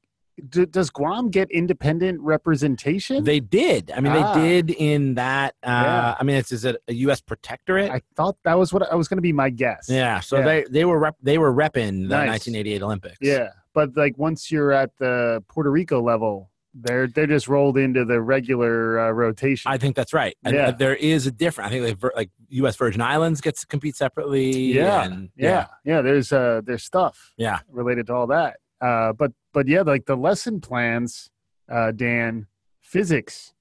d- 0.49 0.65
does 0.65 0.89
Guam 0.89 1.29
get 1.29 1.49
independent 1.49 2.19
representation? 2.19 3.23
They 3.23 3.39
did. 3.39 3.89
I 3.95 4.01
mean, 4.01 4.11
Ah. 4.11 4.33
they 4.33 4.61
did 4.61 4.71
in 4.71 5.13
that. 5.15 5.55
Uh, 5.63 5.69
Yeah. 5.69 6.15
I 6.19 6.23
mean, 6.25 6.35
it's 6.35 6.51
is 6.51 6.65
it 6.65 6.75
a 6.89 6.93
U.S. 7.05 7.21
protectorate? 7.21 7.89
I 7.89 8.01
thought 8.15 8.35
that 8.43 8.57
was 8.59 8.73
what 8.73 8.83
I 8.91 8.95
was 8.95 9.07
going 9.07 9.17
to 9.17 9.21
be 9.21 9.31
my 9.31 9.49
guess. 9.49 9.87
yeah. 9.87 10.19
So 10.19 10.39
Yeah. 10.39 10.43
they 10.45 10.65
they 10.69 10.83
were 10.85 10.99
rep, 10.99 11.15
they 11.23 11.37
were 11.37 11.53
repping 11.53 12.09
the 12.09 12.17
Nice. 12.17 12.45
1988 12.45 12.81
Olympics. 12.83 13.17
Yeah. 13.21 13.49
But 13.73 13.95
like 13.95 14.17
once 14.17 14.51
you're 14.51 14.73
at 14.73 14.91
the 14.97 15.41
Puerto 15.47 15.71
Rico 15.71 16.01
level, 16.01 16.50
they're 16.73 17.07
they're 17.07 17.27
just 17.27 17.47
rolled 17.47 17.77
into 17.77 18.05
the 18.05 18.21
regular 18.21 18.99
uh, 18.99 19.11
rotation. 19.11 19.71
I 19.71 19.77
think 19.77 19.95
that's 19.95 20.13
right. 20.13 20.35
And 20.43 20.55
Yeah. 20.55 20.67
uh, 20.67 20.71
there 20.71 20.95
is 20.95 21.27
a 21.27 21.31
different. 21.31 21.69
I 21.69 21.71
think 21.73 21.85
they 21.85 21.93
vir- 21.93 22.13
like 22.15 22.29
U.S. 22.49 22.75
Virgin 22.77 23.01
Islands 23.01 23.41
gets 23.41 23.61
to 23.61 23.67
compete 23.67 23.95
separately. 23.95 24.51
Yeah, 24.73 25.03
and, 25.03 25.29
yeah. 25.35 25.67
Yeah. 25.83 26.01
There's 26.01 26.31
uh 26.31 26.61
there's 26.65 26.83
stuff. 26.83 27.33
Yeah. 27.37 27.59
Related 27.69 28.07
to 28.07 28.13
all 28.13 28.27
that. 28.27 28.57
Uh 28.79 29.11
but 29.13 29.31
but 29.53 29.67
yeah, 29.67 29.81
like 29.81 30.05
the 30.05 30.15
lesson 30.15 30.61
plans, 30.61 31.29
uh, 31.69 31.91
Dan, 31.91 32.47
physics. 32.81 33.53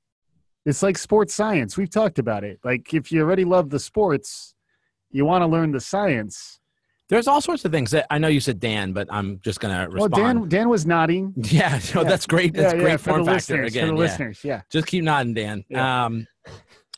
It's 0.65 0.83
like 0.83 0.97
sports 0.99 1.35
science. 1.35 1.77
We've 1.77 1.91
talked 1.91 2.19
about 2.19 2.45
it. 2.45 2.61
Like 2.63 2.95
if 2.95 3.11
you 3.11 3.23
already 3.23 3.45
love 3.45 3.71
the 3.71 3.81
sports, 3.81 4.55
you 5.11 5.25
want 5.25 5.43
to 5.43 5.47
learn 5.47 5.73
the 5.73 5.81
science. 5.81 6.60
There's 7.11 7.27
all 7.27 7.41
sorts 7.41 7.65
of 7.65 7.73
things 7.73 7.91
that 7.91 8.07
I 8.09 8.19
know 8.19 8.29
you 8.29 8.41
said 8.41 8.61
Dan, 8.61 8.93
but 8.93 9.09
I'm 9.11 9.41
just 9.45 9.61
gonna 9.61 9.89
respond. 9.91 10.13
Well, 10.13 10.35
Dan 10.35 10.49
Dan 10.49 10.69
was 10.69 10.87
nodding. 10.87 11.35
Yeah, 11.51 11.79
no, 11.95 12.03
Yeah. 12.03 12.09
that's 12.09 12.27
great. 12.27 12.55
That's 12.55 12.73
yeah, 12.73 12.81
great 12.81 12.91
yeah, 12.93 12.97
for 12.97 13.11
form 13.11 13.25
the 13.25 13.33
factor 13.33 13.55
listeners. 13.63 13.73
again. 13.73 13.89
for 13.89 13.95
the 13.95 13.97
yeah. 13.97 14.09
listeners, 14.09 14.41
yeah. 14.45 14.63
Just 14.71 14.87
keep 14.87 15.05
nodding, 15.05 15.35
Dan. 15.35 15.65
Um, 15.77 16.27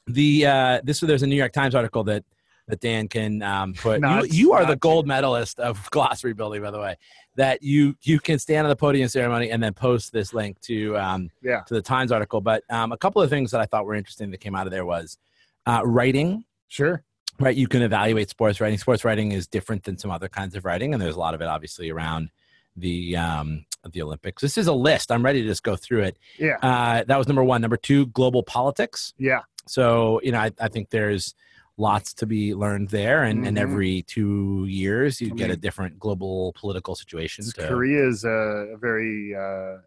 the 0.06 0.46
uh, 0.46 0.80
this 0.84 1.00
there's 1.00 1.22
a 1.22 1.26
New 1.26 1.36
York 1.36 1.52
Times 1.52 1.74
article 1.74 2.04
that 2.04 2.24
that 2.68 2.80
Dan 2.80 3.08
can 3.08 3.42
um, 3.42 3.74
put. 3.74 4.00
You, 4.00 4.24
you 4.30 4.52
are 4.52 4.64
the 4.64 4.76
gold 4.76 5.06
medalist 5.06 5.58
of 5.58 5.90
glossary 5.90 6.32
building, 6.32 6.62
by 6.62 6.70
the 6.70 6.78
way. 6.78 6.96
That 7.36 7.62
you 7.62 7.94
you 8.02 8.20
can 8.20 8.38
stand 8.38 8.66
on 8.66 8.68
the 8.68 8.76
podium 8.76 9.08
ceremony 9.08 9.50
and 9.50 9.62
then 9.62 9.72
post 9.74 10.12
this 10.12 10.34
link 10.34 10.60
to 10.62 10.96
um, 10.98 11.30
Yeah. 11.42 11.60
to 11.66 11.74
the 11.74 11.82
Times 11.82 12.12
article. 12.12 12.40
But 12.40 12.62
um, 12.70 12.92
a 12.92 12.96
couple 12.98 13.22
of 13.22 13.30
things 13.30 13.50
that 13.52 13.60
I 13.60 13.66
thought 13.66 13.86
were 13.86 13.94
interesting 13.94 14.30
that 14.32 14.38
came 14.38 14.54
out 14.54 14.66
of 14.66 14.70
there 14.72 14.84
was 14.84 15.18
uh, 15.66 15.82
writing. 15.84 16.44
Sure. 16.68 17.02
Right, 17.42 17.56
you 17.56 17.68
can 17.68 17.82
evaluate 17.82 18.30
sports 18.30 18.60
writing. 18.60 18.78
Sports 18.78 19.04
writing 19.04 19.32
is 19.32 19.46
different 19.46 19.84
than 19.84 19.98
some 19.98 20.10
other 20.10 20.28
kinds 20.28 20.54
of 20.56 20.64
writing, 20.64 20.92
and 20.94 21.02
there's 21.02 21.16
a 21.16 21.18
lot 21.20 21.34
of 21.34 21.40
it 21.40 21.46
obviously 21.46 21.90
around 21.90 22.30
the 22.76 23.16
um, 23.16 23.64
the 23.90 24.00
Olympics. 24.02 24.40
This 24.42 24.56
is 24.56 24.66
a 24.66 24.72
list. 24.72 25.10
I'm 25.10 25.24
ready 25.24 25.42
to 25.42 25.48
just 25.48 25.62
go 25.62 25.76
through 25.76 26.04
it. 26.04 26.18
Yeah. 26.38 26.56
Uh, 26.62 27.04
that 27.06 27.16
was 27.18 27.26
number 27.26 27.44
one. 27.44 27.60
Number 27.60 27.76
two, 27.76 28.06
global 28.06 28.42
politics. 28.42 29.12
Yeah. 29.18 29.40
So 29.66 30.20
you 30.22 30.32
know, 30.32 30.38
I, 30.38 30.50
I 30.60 30.68
think 30.68 30.90
there's 30.90 31.34
lots 31.78 32.12
to 32.14 32.26
be 32.26 32.54
learned 32.54 32.90
there, 32.90 33.24
and, 33.24 33.46
and 33.46 33.56
Mhm. 33.56 33.60
every 33.60 34.02
two 34.02 34.66
years 34.68 35.20
you 35.20 35.32
I 35.32 35.36
get 35.36 35.50
a 35.50 35.56
different 35.56 35.98
global 35.98 36.52
political 36.52 36.94
situation. 36.94 37.44
To, 37.44 37.66
Korea 37.68 38.08
is 38.08 38.24
a, 38.24 38.28
a 38.74 38.76
very 38.76 39.34
uh, 39.34 39.78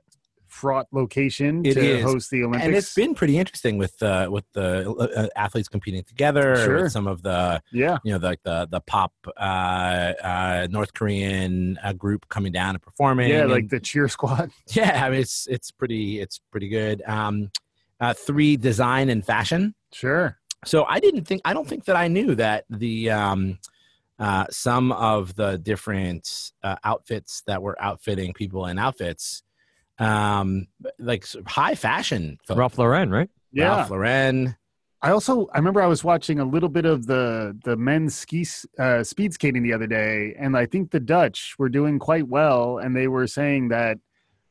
fraught 0.55 0.87
location 0.91 1.65
It 1.65 1.73
to 1.73 1.79
is. 1.81 2.03
host 2.03 2.31
the 2.31 2.43
Olympics. 2.43 2.65
and 2.65 2.75
it's 2.75 2.93
been 2.95 3.13
pretty 3.13 3.37
interesting 3.37 3.77
with 3.77 4.01
uh, 4.01 4.29
with 4.31 4.45
the 4.53 4.89
uh, 4.89 5.27
athletes 5.35 5.67
competing 5.67 6.03
together. 6.03 6.55
Sure. 6.55 6.89
Some 6.89 7.07
of 7.07 7.21
the 7.21 7.61
yeah. 7.71 7.97
you 8.03 8.13
know 8.13 8.17
the 8.17 8.37
the, 8.43 8.67
the 8.71 8.79
pop 8.81 9.13
uh, 9.37 9.39
uh, 9.39 10.67
North 10.71 10.93
Korean 10.93 11.77
uh, 11.83 11.93
group 11.93 12.27
coming 12.29 12.51
down 12.51 12.75
and 12.75 12.81
performing. 12.81 13.29
Yeah, 13.29 13.41
and- 13.41 13.51
like 13.51 13.69
the 13.69 13.79
cheer 13.79 14.07
squad. 14.07 14.51
yeah, 14.69 15.05
I 15.05 15.09
mean, 15.09 15.19
it's 15.19 15.47
it's 15.47 15.71
pretty 15.71 16.19
it's 16.19 16.39
pretty 16.51 16.69
good. 16.69 17.01
Um, 17.05 17.51
uh, 17.99 18.13
three 18.13 18.57
design 18.57 19.09
and 19.09 19.25
fashion. 19.25 19.75
Sure. 19.91 20.37
So 20.65 20.85
I 20.85 20.99
didn't 20.99 21.25
think 21.25 21.41
I 21.45 21.53
don't 21.53 21.67
think 21.67 21.85
that 21.85 21.95
I 21.95 22.07
knew 22.07 22.35
that 22.35 22.65
the 22.69 23.11
um, 23.11 23.59
uh, 24.17 24.45
some 24.49 24.91
of 24.93 25.35
the 25.35 25.57
different 25.57 26.51
uh, 26.63 26.77
outfits 26.83 27.43
that 27.47 27.61
were 27.61 27.77
outfitting 27.81 28.33
people 28.33 28.65
in 28.67 28.79
outfits, 28.79 29.43
um, 29.99 30.67
like 30.99 31.25
high 31.47 31.75
fashion. 31.75 32.37
folk. 32.47 32.57
Ralph 32.57 32.77
Lauren, 32.77 33.11
right? 33.11 33.29
Yeah. 33.51 33.77
Ralph 33.77 33.89
Lauren. 33.89 34.55
I 35.01 35.11
also 35.11 35.47
I 35.53 35.57
remember 35.57 35.81
I 35.81 35.87
was 35.87 36.03
watching 36.03 36.39
a 36.39 36.45
little 36.45 36.69
bit 36.69 36.85
of 36.85 37.05
the 37.05 37.55
the 37.63 37.77
men's 37.77 38.15
ski 38.15 38.45
uh, 38.79 39.03
speed 39.03 39.33
skating 39.33 39.61
the 39.61 39.73
other 39.73 39.87
day, 39.87 40.35
and 40.39 40.57
I 40.57 40.65
think 40.65 40.91
the 40.91 40.99
Dutch 40.99 41.55
were 41.59 41.69
doing 41.69 41.99
quite 41.99 42.27
well, 42.27 42.79
and 42.79 42.95
they 42.95 43.07
were 43.07 43.27
saying 43.27 43.69
that 43.69 43.97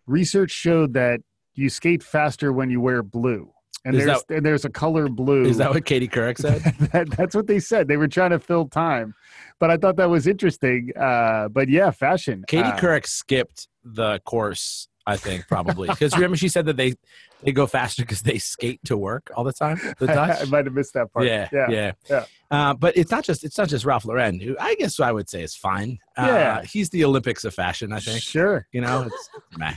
research 0.07 0.53
showed 0.53 0.95
that 0.95 1.21
you 1.55 1.69
skate 1.69 2.03
faster 2.03 2.53
when 2.53 2.71
you 2.71 2.81
wear 2.81 3.03
blue, 3.03 3.51
and 3.85 3.97
Is 3.97 4.05
there's 4.05 4.23
and 4.29 4.47
there's 4.47 4.65
a 4.65 4.71
color 4.71 5.09
blue. 5.09 5.45
Is 5.45 5.57
that 5.57 5.71
what 5.71 5.85
Katie 5.85 6.07
Couric 6.07 6.39
said? 6.39 6.63
that, 6.93 7.11
that's 7.11 7.35
what 7.35 7.49
they 7.49 7.59
said. 7.59 7.89
They 7.89 7.97
were 7.97 8.09
trying 8.09 8.31
to 8.31 8.39
fill 8.39 8.69
time, 8.69 9.15
but 9.59 9.73
I 9.73 9.77
thought 9.77 9.97
that 9.97 10.09
was 10.09 10.29
interesting. 10.29 10.93
Uh, 10.97 11.49
but 11.49 11.69
yeah, 11.69 11.91
fashion. 11.91 12.45
Katie 12.47 12.69
uh, 12.69 12.79
Couric 12.79 13.07
skipped 13.07 13.67
the 13.83 14.21
course. 14.21 14.89
I 15.07 15.17
think 15.17 15.47
probably. 15.49 15.89
Because 15.89 16.15
remember 16.15 16.37
she 16.37 16.49
said 16.49 16.67
that 16.67 16.77
they 16.77 16.95
they 17.45 17.53
go 17.53 17.67
faster 17.67 18.03
because 18.03 18.23
they 18.23 18.39
skate 18.39 18.81
to 18.85 18.97
work 18.97 19.31
all 19.37 19.45
the 19.45 19.53
time. 19.53 19.79
The 19.99 20.11
I, 20.41 20.45
might 20.47 20.65
have 20.65 20.75
missed 20.75 20.95
that 20.95 21.13
part. 21.13 21.27
Yeah, 21.27 21.49
yeah, 21.53 21.71
yeah, 21.71 21.93
yeah. 22.11 22.25
Uh, 22.51 22.73
but 22.75 22.97
it's 22.97 23.11
not 23.11 23.25
just 23.25 23.45
it's 23.45 23.59
not 23.59 23.69
just 23.69 23.85
Ralph 23.85 24.05
Lauren, 24.05 24.39
who 24.41 24.57
I 24.59 24.75
guess 24.77 24.99
I 25.01 25.11
would 25.13 25.29
say 25.29 25.43
is 25.43 25.55
fine. 25.55 25.99
Uh, 26.17 26.27
Yeah. 26.27 26.63
he's 26.63 26.91
the 26.91 27.05
Olympics 27.05 27.45
of 27.45 27.53
fashion. 27.55 27.93
I 27.93 28.01
think 28.01 28.21
Sure. 28.23 28.67
you 28.73 28.81
know. 28.81 29.09
It's, 29.09 29.31
meh. 29.59 29.75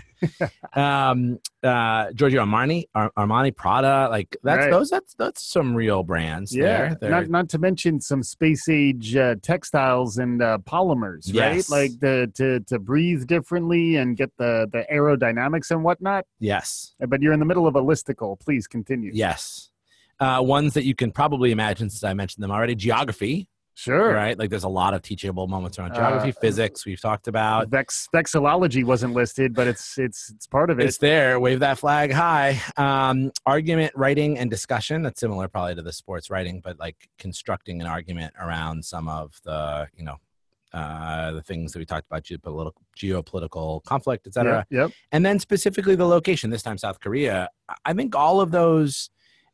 um, 0.73 1.39
uh, 1.63 2.11
Giorgio 2.13 2.43
Armani, 2.43 2.85
Ar- 2.95 3.11
Armani, 3.17 3.55
Prada, 3.55 4.07
like 4.09 4.35
that's 4.43 4.63
Right. 4.65 4.71
those 4.71 4.89
that's 4.89 5.13
that's 5.15 5.41
some 5.43 5.75
real 5.75 6.03
brands. 6.03 6.55
Yeah, 6.55 6.63
there. 6.89 6.97
They're- 7.01 7.09
not 7.09 7.29
not 7.29 7.49
to 7.49 7.57
mention 7.59 7.99
some 8.01 8.23
space 8.23 8.67
age 8.69 9.15
uh, 9.15 9.35
textiles 9.41 10.17
and 10.17 10.41
uh, 10.41 10.57
polymers, 10.59 11.23
Yes. 11.31 11.69
right? 11.69 11.81
Like 11.81 11.99
the 11.99 12.31
to 12.35 12.59
to 12.61 12.79
breathe 12.79 13.27
differently 13.27 13.95
and 13.97 14.15
get 14.17 14.31
the 14.37 14.67
the 14.71 14.85
aerodynamics 14.91 15.71
and 15.71 15.83
whatnot. 15.83 16.25
yes, 16.39 16.93
But 17.07 17.21
you're 17.21 17.33
in 17.33 17.39
the 17.39 17.45
middle 17.45 17.56
of 17.65 17.75
a 17.75 17.81
listicle. 17.81 18.39
Please 18.39 18.67
continue. 18.67 19.11
yes. 19.13 19.69
Uh, 20.19 20.41
ones 20.41 20.73
that 20.73 20.83
you 20.83 20.95
can 20.95 21.11
probably 21.11 21.51
imagine, 21.51 21.89
since 21.89 22.03
I 22.03 22.13
mentioned 22.13 22.43
them 22.43 22.51
already. 22.51 22.75
Geography. 22.75 23.47
Sure. 23.75 24.11
Right. 24.11 24.35
Like 24.39 24.49
there's 24.49 24.63
a 24.63 24.67
lot 24.69 24.95
of 24.95 25.03
teachable 25.03 25.45
moments 25.45 25.77
around 25.77 25.93
geography, 25.93 26.29
Uh, 26.29 26.41
physics. 26.41 26.83
We've 26.83 26.99
talked 26.99 27.27
about. 27.27 27.67
Vex 27.69 28.09
vexillology 28.11 28.83
wasn't 28.83 29.13
listed, 29.13 29.53
but 29.53 29.67
it's 29.67 29.99
it's 29.99 30.31
it's 30.31 30.47
part 30.47 30.71
of 30.71 30.79
it. 30.79 30.87
It's 30.87 30.97
there. 30.97 31.39
Wave 31.39 31.59
that 31.59 31.77
flag 31.77 32.11
high. 32.11 32.59
Um, 32.75 33.31
argument, 33.45 33.91
writing, 33.95 34.39
and 34.39 34.49
discussion. 34.49 35.03
That's 35.03 35.19
similar, 35.19 35.47
probably, 35.47 35.75
to 35.75 35.83
the 35.83 35.93
sports 35.93 36.31
writing, 36.31 36.59
but 36.63 36.79
like 36.79 36.95
constructing 37.19 37.79
an 37.79 37.85
argument 37.85 38.33
around 38.41 38.83
some 38.83 39.07
of 39.07 39.39
the, 39.43 39.87
you 39.95 40.03
know, 40.03 40.15
uh, 40.77 41.31
the 41.37 41.41
things 41.49 41.71
that 41.71 41.79
we 41.79 41.85
talked 41.85 42.07
about, 42.09 42.21
geopolitical, 42.29 42.73
geopolitical 43.01 43.83
conflict, 43.83 44.27
et 44.27 44.33
cetera. 44.33 44.65
Yep, 44.69 44.79
yep. 44.79 44.91
and 45.13 45.25
then 45.25 45.37
specifically 45.39 45.95
the 45.95 46.05
location 46.17 46.49
this 46.55 46.63
time 46.67 46.77
south 46.77 46.99
korea 46.99 47.49
i 47.85 47.91
think 47.93 48.15
all 48.15 48.37
of 48.41 48.49
those 48.51 49.09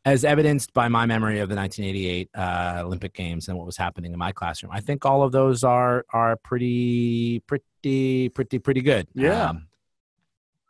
as 0.05 0.25
evidenced 0.25 0.73
by 0.73 0.87
my 0.97 1.05
memory 1.05 1.39
of 1.39 1.47
the 1.49 1.55
1988 1.55 2.29
uh, 2.35 2.81
olympic 2.85 3.13
games 3.13 3.47
and 3.47 3.57
what 3.57 3.65
was 3.65 3.77
happening 3.77 4.11
in 4.13 4.19
my 4.19 4.31
classroom 4.31 4.71
i 4.73 4.81
think 4.87 5.05
all 5.05 5.21
of 5.23 5.31
those 5.31 5.63
are 5.63 6.03
are 6.11 6.35
pretty 6.49 7.41
pretty 7.47 8.29
pretty 8.29 8.59
pretty 8.59 8.81
good 8.81 9.07
Yeah. 9.13 9.49
um, 9.49 9.67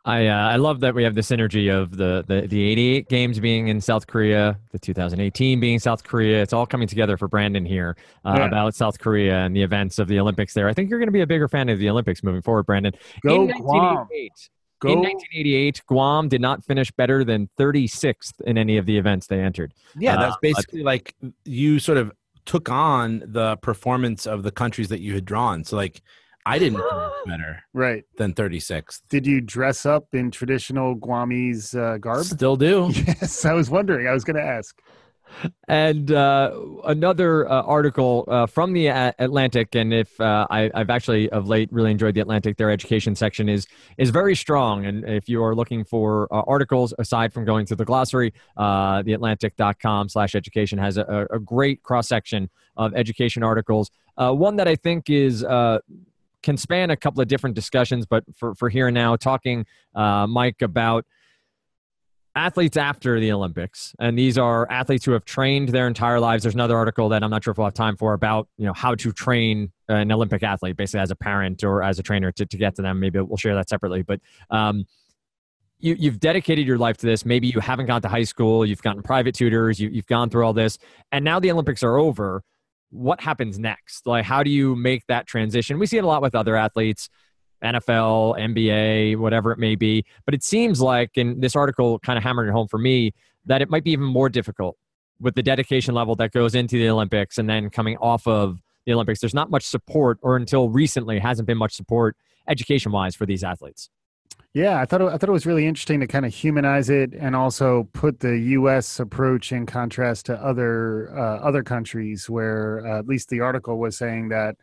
I 0.06 0.26
uh, 0.26 0.34
I 0.50 0.56
love 0.56 0.80
that 0.80 0.94
we 0.94 1.02
have 1.04 1.14
the 1.14 1.22
synergy 1.22 1.72
of 1.74 1.96
the, 1.96 2.24
the 2.28 2.46
the 2.46 2.62
88 2.62 3.08
games 3.08 3.40
being 3.40 3.68
in 3.68 3.80
South 3.80 4.06
Korea, 4.06 4.58
the 4.72 4.78
2018 4.78 5.60
being 5.60 5.78
South 5.78 6.04
Korea. 6.04 6.42
It's 6.42 6.52
all 6.52 6.66
coming 6.66 6.86
together 6.88 7.16
for 7.16 7.26
Brandon 7.26 7.64
here 7.64 7.96
uh, 8.24 8.34
Yeah. 8.36 8.46
about 8.46 8.74
South 8.74 8.98
Korea 8.98 9.38
and 9.44 9.56
the 9.56 9.62
events 9.62 9.98
of 9.98 10.06
the 10.08 10.20
Olympics 10.20 10.52
there. 10.52 10.68
I 10.68 10.74
think 10.74 10.90
you're 10.90 10.98
going 10.98 11.08
to 11.08 11.12
be 11.12 11.22
a 11.22 11.26
bigger 11.26 11.48
fan 11.48 11.68
of 11.70 11.78
the 11.78 11.88
Olympics 11.88 12.22
moving 12.22 12.42
forward, 12.42 12.64
Brandon. 12.66 12.92
Go 13.24 13.42
in 13.44 13.50
Guam. 13.52 13.96
1988, 14.08 14.32
Go. 14.80 14.88
in 14.92 14.98
1988, 14.98 15.82
Guam 15.86 16.28
did 16.28 16.40
not 16.42 16.62
finish 16.64 16.90
better 16.92 17.24
than 17.24 17.48
36th 17.58 18.40
in 18.42 18.58
any 18.58 18.76
of 18.76 18.84
the 18.84 18.98
events 18.98 19.26
they 19.26 19.40
entered. 19.40 19.72
yeah 19.98 20.16
Uh, 20.16 20.20
that's 20.20 20.36
basically 20.42 20.82
like 20.82 21.14
you 21.46 21.78
sort 21.78 21.96
of 21.96 22.12
took 22.44 22.68
on 22.70 23.22
the 23.24 23.56
performance 23.62 24.26
of 24.26 24.42
the 24.42 24.50
countries 24.50 24.88
that 24.88 25.00
you 25.00 25.14
had 25.14 25.24
drawn 25.24 25.64
so 25.64 25.76
like 25.76 26.02
i 26.46 26.58
didn't 26.58 26.78
finish 26.78 27.12
better 27.26 27.62
Right. 27.72 28.04
than 28.18 28.34
36th 28.34 29.00
Did 29.08 29.26
you 29.26 29.40
dress 29.40 29.84
up 29.86 30.06
in 30.14 30.30
traditional 30.30 30.94
Guamese 30.96 31.74
uh, 31.76 31.98
garb? 31.98 32.24
still 32.24 32.56
do 32.56 32.90
Yes, 33.06 33.44
I 33.44 33.52
was 33.52 33.70
wondering. 33.70 34.06
I 34.06 34.12
was 34.12 34.24
going 34.24 34.36
to 34.36 34.42
ask. 34.42 34.78
And 35.66 36.12
uh, 36.12 36.52
another 36.84 37.50
uh, 37.50 37.62
article 37.62 38.24
uh, 38.28 38.46
from 38.46 38.72
the 38.72 38.86
A- 38.88 39.14
Atlantic, 39.18 39.74
and 39.74 39.92
if 39.92 40.20
uh, 40.20 40.46
I, 40.50 40.70
I've 40.74 40.90
actually 40.90 41.28
of 41.30 41.48
late 41.48 41.72
really 41.72 41.90
enjoyed 41.90 42.14
the 42.14 42.20
Atlantic, 42.20 42.56
their 42.56 42.70
education 42.70 43.16
section 43.16 43.48
is 43.48 43.66
is 43.98 44.10
very 44.10 44.36
strong. 44.36 44.84
And 44.86 45.04
if 45.08 45.28
you 45.28 45.42
are 45.42 45.54
looking 45.56 45.82
for 45.82 46.28
uh, 46.32 46.42
articles 46.46 46.94
aside 46.98 47.32
from 47.32 47.44
going 47.44 47.66
to 47.66 47.74
the 47.74 47.84
glossary, 47.84 48.32
uh, 48.56 49.02
theatlantic.com/education 49.02 50.78
has 50.78 50.98
a, 50.98 51.26
a 51.32 51.38
great 51.40 51.82
cross 51.82 52.06
section 52.06 52.48
of 52.76 52.94
education 52.94 53.42
articles. 53.42 53.90
Uh, 54.16 54.32
one 54.32 54.56
that 54.56 54.68
I 54.68 54.76
think 54.76 55.10
is 55.10 55.42
uh, 55.42 55.78
can 56.44 56.56
span 56.56 56.90
a 56.90 56.96
couple 56.96 57.20
of 57.20 57.26
different 57.26 57.56
discussions, 57.56 58.06
but 58.06 58.22
for 58.36 58.54
for 58.54 58.68
here 58.68 58.86
and 58.86 58.94
now, 58.94 59.16
talking 59.16 59.66
uh, 59.94 60.26
Mike 60.26 60.62
about 60.62 61.04
athletes 62.36 62.76
after 62.76 63.18
the 63.18 63.32
Olympics, 63.32 63.94
and 63.98 64.18
these 64.18 64.36
are 64.36 64.70
athletes 64.70 65.04
who 65.04 65.12
have 65.12 65.24
trained 65.24 65.70
their 65.70 65.88
entire 65.88 66.20
lives. 66.20 66.42
There's 66.44 66.54
another 66.54 66.76
article 66.76 67.08
that 67.08 67.24
I'm 67.24 67.30
not 67.30 67.42
sure 67.42 67.52
if 67.52 67.58
we'll 67.58 67.66
have 67.66 67.74
time 67.74 67.96
for 67.96 68.12
about 68.12 68.48
you 68.58 68.66
know 68.66 68.74
how 68.74 68.94
to 68.94 69.10
train 69.10 69.72
an 69.88 70.12
Olympic 70.12 70.42
athlete, 70.42 70.76
basically 70.76 71.00
as 71.00 71.10
a 71.10 71.16
parent 71.16 71.64
or 71.64 71.82
as 71.82 71.98
a 71.98 72.02
trainer 72.02 72.30
to, 72.32 72.46
to 72.46 72.56
get 72.56 72.76
to 72.76 72.82
them. 72.82 73.00
Maybe 73.00 73.18
we'll 73.20 73.38
share 73.38 73.54
that 73.56 73.68
separately, 73.68 74.02
but. 74.02 74.20
Um, 74.50 74.84
you, 75.80 75.96
you've 75.98 76.18
dedicated 76.18 76.66
your 76.66 76.78
life 76.78 76.96
to 76.98 77.06
this. 77.06 77.26
Maybe 77.26 77.48
you 77.48 77.60
haven't 77.60 77.86
gone 77.86 78.00
to 78.02 78.08
high 78.08 78.22
school. 78.22 78.64
You've 78.64 78.80
gotten 78.80 79.02
private 79.02 79.34
tutors. 79.34 79.78
You, 79.78 79.90
you've 79.90 80.06
gone 80.06 80.30
through 80.30 80.46
all 80.46 80.54
this, 80.54 80.78
and 81.12 81.22
now 81.22 81.38
the 81.40 81.50
Olympics 81.50 81.82
are 81.82 81.98
over. 81.98 82.42
What 82.94 83.20
happens 83.20 83.58
next? 83.58 84.06
Like, 84.06 84.24
how 84.24 84.42
do 84.42 84.50
you 84.50 84.76
make 84.76 85.06
that 85.08 85.26
transition? 85.26 85.78
We 85.78 85.86
see 85.86 85.98
it 85.98 86.04
a 86.04 86.06
lot 86.06 86.22
with 86.22 86.34
other 86.34 86.56
athletes. 86.56 87.08
NFL, 87.62 88.38
NBA, 88.38 89.16
whatever 89.16 89.50
it 89.50 89.58
may 89.58 89.74
be. 89.74 90.04
But 90.26 90.34
it 90.34 90.42
seems 90.42 90.80
like, 90.80 91.12
and 91.16 91.42
this 91.42 91.56
article 91.56 91.98
kind 91.98 92.18
of 92.18 92.22
hammered 92.22 92.48
it 92.48 92.52
home 92.52 92.68
for 92.68 92.78
me, 92.78 93.12
that 93.46 93.62
it 93.62 93.70
might 93.70 93.84
be 93.84 93.92
even 93.92 94.04
more 94.04 94.28
difficult 94.28 94.76
with 95.18 95.34
the 95.34 95.42
dedication 95.42 95.94
level 95.94 96.14
that 96.16 96.32
goes 96.32 96.54
into 96.54 96.76
the 96.76 96.88
Olympics 96.88 97.38
and 97.38 97.48
then 97.48 97.70
coming 97.70 97.96
off 97.98 98.26
of 98.26 98.60
the 98.86 98.92
Olympics. 98.92 99.20
There's 99.20 99.34
not 99.34 99.50
much 99.50 99.64
support, 99.64 100.18
or 100.22 100.36
until 100.36 100.68
recently, 100.68 101.18
hasn't 101.18 101.46
been 101.46 101.58
much 101.58 101.74
support 101.74 102.16
education 102.48 102.92
wise 102.92 103.16
for 103.16 103.24
these 103.24 103.42
athletes. 103.42 103.88
Yeah, 104.54 104.80
I 104.80 104.84
thought 104.84 105.00
it, 105.00 105.08
I 105.08 105.18
thought 105.18 105.28
it 105.28 105.32
was 105.32 105.46
really 105.46 105.66
interesting 105.66 105.98
to 105.98 106.06
kind 106.06 106.24
of 106.24 106.32
humanize 106.32 106.88
it 106.88 107.12
and 107.12 107.34
also 107.34 107.88
put 107.92 108.20
the 108.20 108.38
U.S. 108.38 109.00
approach 109.00 109.50
in 109.50 109.66
contrast 109.66 110.26
to 110.26 110.34
other 110.34 111.10
uh, 111.18 111.38
other 111.38 111.64
countries, 111.64 112.30
where 112.30 112.86
uh, 112.86 113.00
at 113.00 113.08
least 113.08 113.30
the 113.30 113.40
article 113.40 113.78
was 113.78 113.98
saying 113.98 114.28
that 114.28 114.56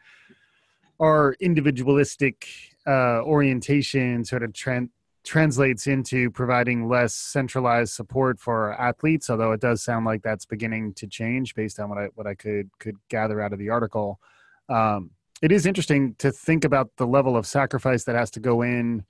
our 1.02 1.36
individualistic 1.42 2.48
uh, 2.88 3.22
orientation 3.24 4.24
sort 4.24 4.44
of 4.44 4.54
tran 4.54 4.88
translates 5.26 5.88
into 5.88 6.32
providing 6.32 6.88
less 6.88 7.14
centralized 7.14 7.94
support 7.94 8.40
for 8.40 8.74
athletes. 8.80 9.30
Although 9.30 9.52
it 9.52 9.60
does 9.60 9.84
sound 9.84 10.06
like 10.06 10.22
that's 10.22 10.46
beginning 10.46 10.94
to 10.96 11.06
change 11.08 11.54
based 11.54 11.82
on 11.82 11.90
what 11.90 11.98
I 11.98 12.06
what 12.16 12.28
I 12.28 12.36
could 12.36 12.70
could 12.80 12.96
gather 13.10 13.42
out 13.42 13.52
of 13.52 13.60
the 13.60 13.70
article. 13.70 14.22
Um, 14.70 15.12
it 15.42 15.52
is 15.52 15.66
interesting 15.66 16.16
to 16.20 16.32
think 16.32 16.64
about 16.64 16.92
the 16.96 17.08
level 17.08 17.36
of 17.36 17.46
sacrifice 17.46 18.06
that 18.06 18.16
has 18.16 18.32
to 18.32 18.40
go 18.40 18.62
in 18.62 19.04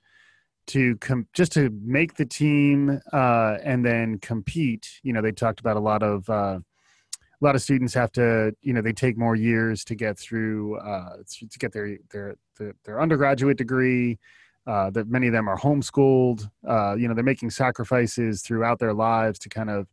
to 0.68 0.96
com- 0.96 1.26
just 1.32 1.52
to 1.52 1.70
make 1.82 2.14
the 2.14 2.26
team 2.26 3.00
uh, 3.12 3.58
and 3.62 3.84
then 3.84 4.18
compete. 4.18 5.00
You 5.02 5.12
know, 5.12 5.22
they 5.22 5.32
talked 5.32 5.60
about 5.60 5.76
a 5.76 5.80
lot 5.80 6.02
of 6.02 6.28
uh, 6.28 6.58
a 6.60 7.44
lot 7.44 7.54
of 7.54 7.62
students 7.62 7.92
have 7.94 8.12
to, 8.12 8.54
you 8.62 8.72
know, 8.72 8.80
they 8.80 8.92
take 8.92 9.18
more 9.18 9.34
years 9.34 9.84
to 9.86 9.94
get 9.94 10.18
through 10.18 10.78
uh, 10.78 11.16
to 11.28 11.58
get 11.58 11.72
their 11.72 11.98
their 12.10 12.36
their, 12.58 12.74
their 12.84 13.00
undergraduate 13.00 13.58
degree. 13.58 14.18
Uh, 14.64 14.90
that 14.90 15.08
many 15.08 15.26
of 15.26 15.32
them 15.32 15.48
are 15.48 15.58
homeschooled. 15.58 16.48
Uh, 16.66 16.94
you 16.94 17.08
know, 17.08 17.14
they're 17.14 17.24
making 17.24 17.50
sacrifices 17.50 18.42
throughout 18.42 18.78
their 18.78 18.94
lives 18.94 19.36
to 19.40 19.48
kind 19.48 19.68
of 19.68 19.88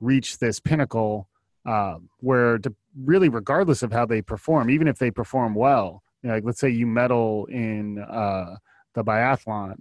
reach 0.00 0.38
this 0.38 0.58
pinnacle. 0.60 1.28
Uh, 1.66 1.96
where 2.18 2.58
to, 2.58 2.74
really, 3.04 3.30
regardless 3.30 3.82
of 3.82 3.90
how 3.90 4.04
they 4.04 4.20
perform, 4.20 4.68
even 4.68 4.86
if 4.86 4.98
they 4.98 5.10
perform 5.10 5.54
well, 5.54 6.02
you 6.22 6.28
know, 6.28 6.34
like 6.34 6.44
let's 6.44 6.60
say 6.60 6.68
you 6.68 6.86
medal 6.86 7.46
in 7.46 7.98
uh, 7.98 8.56
the 8.94 9.04
biathlon, 9.04 9.76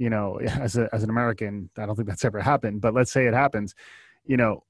you 0.00 0.08
know, 0.08 0.40
as 0.60 0.76
a, 0.76 0.88
as 0.92 1.04
an 1.04 1.10
American, 1.10 1.70
I 1.76 1.86
don't 1.86 1.94
think 1.94 2.08
that's 2.08 2.24
ever 2.24 2.40
happened, 2.40 2.80
but 2.80 2.94
let's 2.94 3.12
say 3.12 3.26
it 3.26 3.34
happens, 3.34 3.74
you 4.24 4.36
know, 4.36 4.64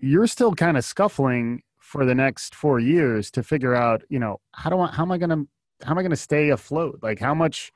you're 0.00 0.26
still 0.26 0.54
kind 0.54 0.76
of 0.76 0.84
scuffling 0.84 1.62
for 1.78 2.04
the 2.04 2.14
next 2.14 2.54
four 2.54 2.80
years 2.80 3.30
to 3.32 3.42
figure 3.42 3.74
out, 3.74 4.02
you 4.08 4.18
know, 4.18 4.40
how 4.54 4.70
do 4.70 4.80
I, 4.80 4.86
how 4.88 5.04
am 5.04 5.12
I 5.12 5.18
going 5.18 5.30
to, 5.30 5.46
how 5.84 5.92
am 5.92 5.98
I 5.98 6.02
going 6.02 6.10
to 6.10 6.16
stay 6.16 6.48
afloat? 6.48 7.00
Like 7.02 7.20
how 7.20 7.34
much, 7.34 7.70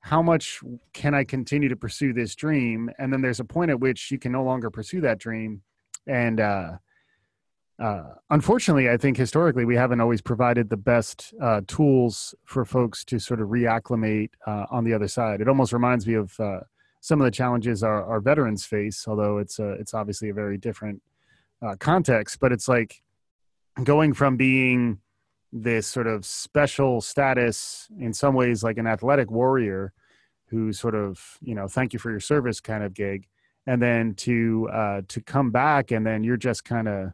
how 0.00 0.22
much 0.22 0.60
can 0.92 1.14
I 1.14 1.22
continue 1.22 1.68
to 1.68 1.76
pursue 1.76 2.12
this 2.12 2.34
dream? 2.34 2.90
And 2.98 3.12
then 3.12 3.20
there's 3.20 3.38
a 3.38 3.44
point 3.44 3.70
at 3.70 3.78
which 3.78 4.10
you 4.10 4.18
can 4.18 4.32
no 4.32 4.42
longer 4.42 4.70
pursue 4.70 5.00
that 5.02 5.18
dream. 5.18 5.62
And, 6.08 6.40
uh, 6.40 6.78
uh, 7.82 8.14
unfortunately, 8.30 8.88
I 8.88 8.96
think 8.96 9.16
historically 9.16 9.64
we 9.64 9.74
haven't 9.74 10.00
always 10.00 10.22
provided 10.22 10.70
the 10.70 10.76
best 10.76 11.34
uh, 11.42 11.62
tools 11.66 12.32
for 12.44 12.64
folks 12.64 13.04
to 13.06 13.18
sort 13.18 13.40
of 13.40 13.48
reacclimate 13.48 14.30
uh, 14.46 14.66
on 14.70 14.84
the 14.84 14.94
other 14.94 15.08
side. 15.08 15.40
It 15.40 15.48
almost 15.48 15.72
reminds 15.72 16.06
me 16.06 16.14
of 16.14 16.38
uh, 16.38 16.60
some 17.00 17.20
of 17.20 17.24
the 17.24 17.32
challenges 17.32 17.82
our, 17.82 18.04
our 18.04 18.20
veterans 18.20 18.64
face, 18.64 19.08
although 19.08 19.38
it's 19.38 19.58
uh, 19.58 19.74
it's 19.80 19.94
obviously 19.94 20.28
a 20.28 20.34
very 20.34 20.58
different 20.58 21.02
uh, 21.60 21.74
context. 21.80 22.38
But 22.38 22.52
it's 22.52 22.68
like 22.68 23.02
going 23.82 24.12
from 24.12 24.36
being 24.36 25.00
this 25.52 25.88
sort 25.88 26.06
of 26.06 26.24
special 26.24 27.00
status, 27.00 27.88
in 27.98 28.12
some 28.14 28.36
ways, 28.36 28.62
like 28.62 28.78
an 28.78 28.86
athletic 28.86 29.28
warrior, 29.28 29.92
who 30.46 30.72
sort 30.72 30.94
of 30.94 31.36
you 31.40 31.56
know 31.56 31.66
thank 31.66 31.92
you 31.92 31.98
for 31.98 32.12
your 32.12 32.20
service 32.20 32.60
kind 32.60 32.84
of 32.84 32.94
gig, 32.94 33.26
and 33.66 33.82
then 33.82 34.14
to 34.14 35.02
to 35.08 35.20
come 35.20 35.50
back 35.50 35.90
and 35.90 36.06
then 36.06 36.22
you're 36.22 36.36
just 36.36 36.64
kind 36.64 36.86
of 36.86 37.12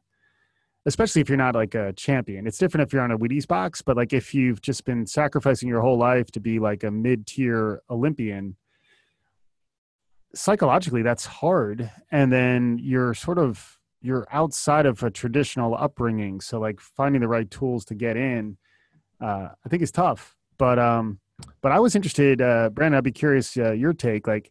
especially 0.89 1.21
if 1.21 1.29
you're 1.29 1.39
not 1.39 1.55
like 1.55 1.75
a 1.75 1.93
champion. 1.93 2.47
It's 2.47 2.59
different 2.59 2.87
if 2.87 2.93
you're 2.93 3.03
on 3.03 3.11
a 3.11 3.19
Wheaties 3.19 3.47
box, 3.47 3.83
but 3.83 3.97
like 3.97 4.13
if 4.15 4.35
you've 4.35 4.63
just 4.63 4.85
been 4.85 5.07
sacrificing 5.07 5.69
your 5.69 5.83
whole 5.83 5.99
life 5.99 6.31
to 6.33 6.41
be 6.41 6.59
like 6.59 6.83
a 6.83 6.91
mid-tier 6.91 7.83
Olympian, 7.91 8.57
psychologically 10.35 11.03
that's 11.03 11.27
hard. 11.27 11.91
And 12.11 12.33
then 12.33 12.79
you're 12.81 13.15
sort 13.15 13.39
of 13.39 13.79
you're 14.01 14.27
outside 14.33 14.87
of 14.87 15.03
a 15.03 15.11
traditional 15.11 15.75
upbringing. 15.75 16.41
So 16.41 16.59
like 16.59 16.81
finding 16.81 17.21
the 17.21 17.29
right 17.29 17.51
tools 17.51 17.85
to 17.87 17.95
get 17.95 18.17
in, 18.17 18.57
uh, 19.21 19.49
I 19.65 19.69
think 19.69 19.83
is 19.83 19.93
tough. 19.93 20.37
But 20.57 20.79
um, 20.79 21.21
but 21.61 21.71
I 21.71 21.81
was 21.81 21.95
interested, 21.95 22.41
uh, 22.41 22.71
Brandon. 22.71 22.99
I'd 22.99 23.05
be 23.05 23.13
curious 23.13 23.57
uh, 23.57 23.73
your 23.73 23.93
take. 23.93 24.27
Like, 24.27 24.51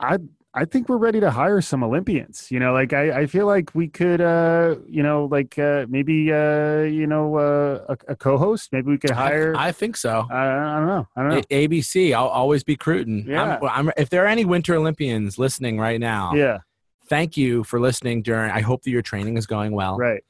I 0.00 0.18
I 0.58 0.64
think 0.64 0.88
we're 0.88 0.96
ready 0.96 1.20
to 1.20 1.30
hire 1.30 1.60
some 1.60 1.84
Olympians. 1.84 2.50
You 2.50 2.58
know, 2.58 2.72
like 2.72 2.92
I, 2.92 3.20
I 3.20 3.26
feel 3.26 3.46
like 3.46 3.70
we 3.74 3.86
could, 3.86 4.20
uh, 4.20 4.74
you 4.88 5.04
know, 5.04 5.26
like 5.30 5.56
uh, 5.56 5.86
maybe, 5.88 6.32
uh, 6.32 6.80
you 6.80 7.06
know, 7.06 7.36
uh, 7.36 7.94
a, 7.94 8.12
a 8.12 8.16
co-host. 8.16 8.72
Maybe 8.72 8.90
we 8.90 8.98
could 8.98 9.10
hire. 9.10 9.54
I, 9.56 9.68
I 9.68 9.72
think 9.72 9.96
so. 9.96 10.26
I, 10.28 10.46
I 10.48 10.76
don't 10.78 10.86
know. 10.88 11.08
I 11.14 11.22
don't 11.22 11.30
know. 11.30 11.42
A- 11.48 11.68
ABC, 11.68 12.12
I'll 12.12 12.26
always 12.26 12.64
be 12.64 12.74
Cruton. 12.74 13.24
Yeah. 13.28 13.58
I'm, 13.62 13.88
I'm, 13.88 13.92
if 13.96 14.10
there 14.10 14.24
are 14.24 14.26
any 14.26 14.44
Winter 14.44 14.74
Olympians 14.74 15.38
listening 15.38 15.78
right 15.78 16.00
now, 16.00 16.34
yeah. 16.34 16.58
thank 17.08 17.36
you 17.36 17.62
for 17.62 17.78
listening 17.78 18.22
during. 18.22 18.50
I 18.50 18.60
hope 18.60 18.82
that 18.82 18.90
your 18.90 19.02
training 19.02 19.36
is 19.36 19.46
going 19.46 19.70
well. 19.70 19.96
Right. 19.96 20.24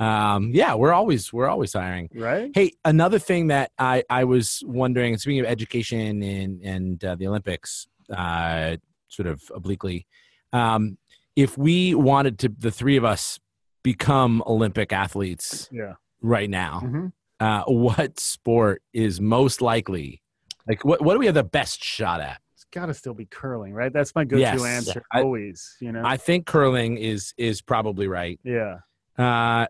Um, 0.00 0.50
yeah, 0.54 0.74
we're 0.74 0.92
always 0.94 1.32
we're 1.32 1.48
always 1.48 1.74
hiring. 1.74 2.08
Right. 2.14 2.50
Hey, 2.54 2.72
another 2.84 3.18
thing 3.18 3.48
that 3.48 3.70
I 3.78 4.02
I 4.10 4.24
was 4.24 4.62
wondering, 4.66 5.16
speaking 5.18 5.40
of 5.40 5.46
education 5.46 6.22
and 6.22 6.60
and 6.62 7.04
uh, 7.04 7.14
the 7.14 7.28
Olympics, 7.28 7.86
uh, 8.10 8.76
sort 9.14 9.26
of 9.26 9.42
obliquely, 9.54 10.06
um, 10.52 10.98
if 11.36 11.56
we 11.58 11.94
wanted 11.94 12.38
to, 12.40 12.48
the 12.58 12.70
three 12.70 12.96
of 12.96 13.04
us 13.04 13.38
become 13.82 14.42
Olympic 14.46 14.92
athletes 14.92 15.68
Yeah. 15.72 15.94
right 16.22 16.48
now, 16.48 16.80
Mhm. 16.84 17.12
uh, 17.40 17.64
what 17.66 18.18
sport 18.20 18.82
is 18.92 19.20
most 19.20 19.60
likely? 19.60 20.22
Like, 20.66 20.84
what 20.84 21.02
what 21.02 21.12
do 21.14 21.18
we 21.18 21.26
have 21.26 21.34
the 21.34 21.44
best 21.44 21.82
shot 21.84 22.20
at? 22.20 22.40
It's 22.54 22.64
got 22.72 22.86
to 22.86 22.94
still 22.94 23.14
be 23.14 23.26
curling, 23.26 23.74
right? 23.74 23.92
That's 23.92 24.14
my 24.14 24.24
go-to 24.24 24.40
Yes. 24.40 24.64
answer 24.64 25.02
I- 25.12 25.20
always. 25.22 25.76
You 25.80 25.92
know. 25.92 26.02
I 26.04 26.16
think 26.16 26.46
curling 26.46 26.96
is 26.96 27.34
is 27.36 27.60
probably 27.60 28.08
right. 28.08 28.38
yeah. 28.44 28.78
Uh, 29.18 29.66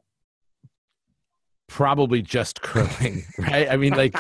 probably 1.66 2.22
just 2.22 2.61
curling, 2.62 3.24
right? 3.38 3.68
I 3.70 3.77
mean, 3.77 3.94
like, 3.94 4.14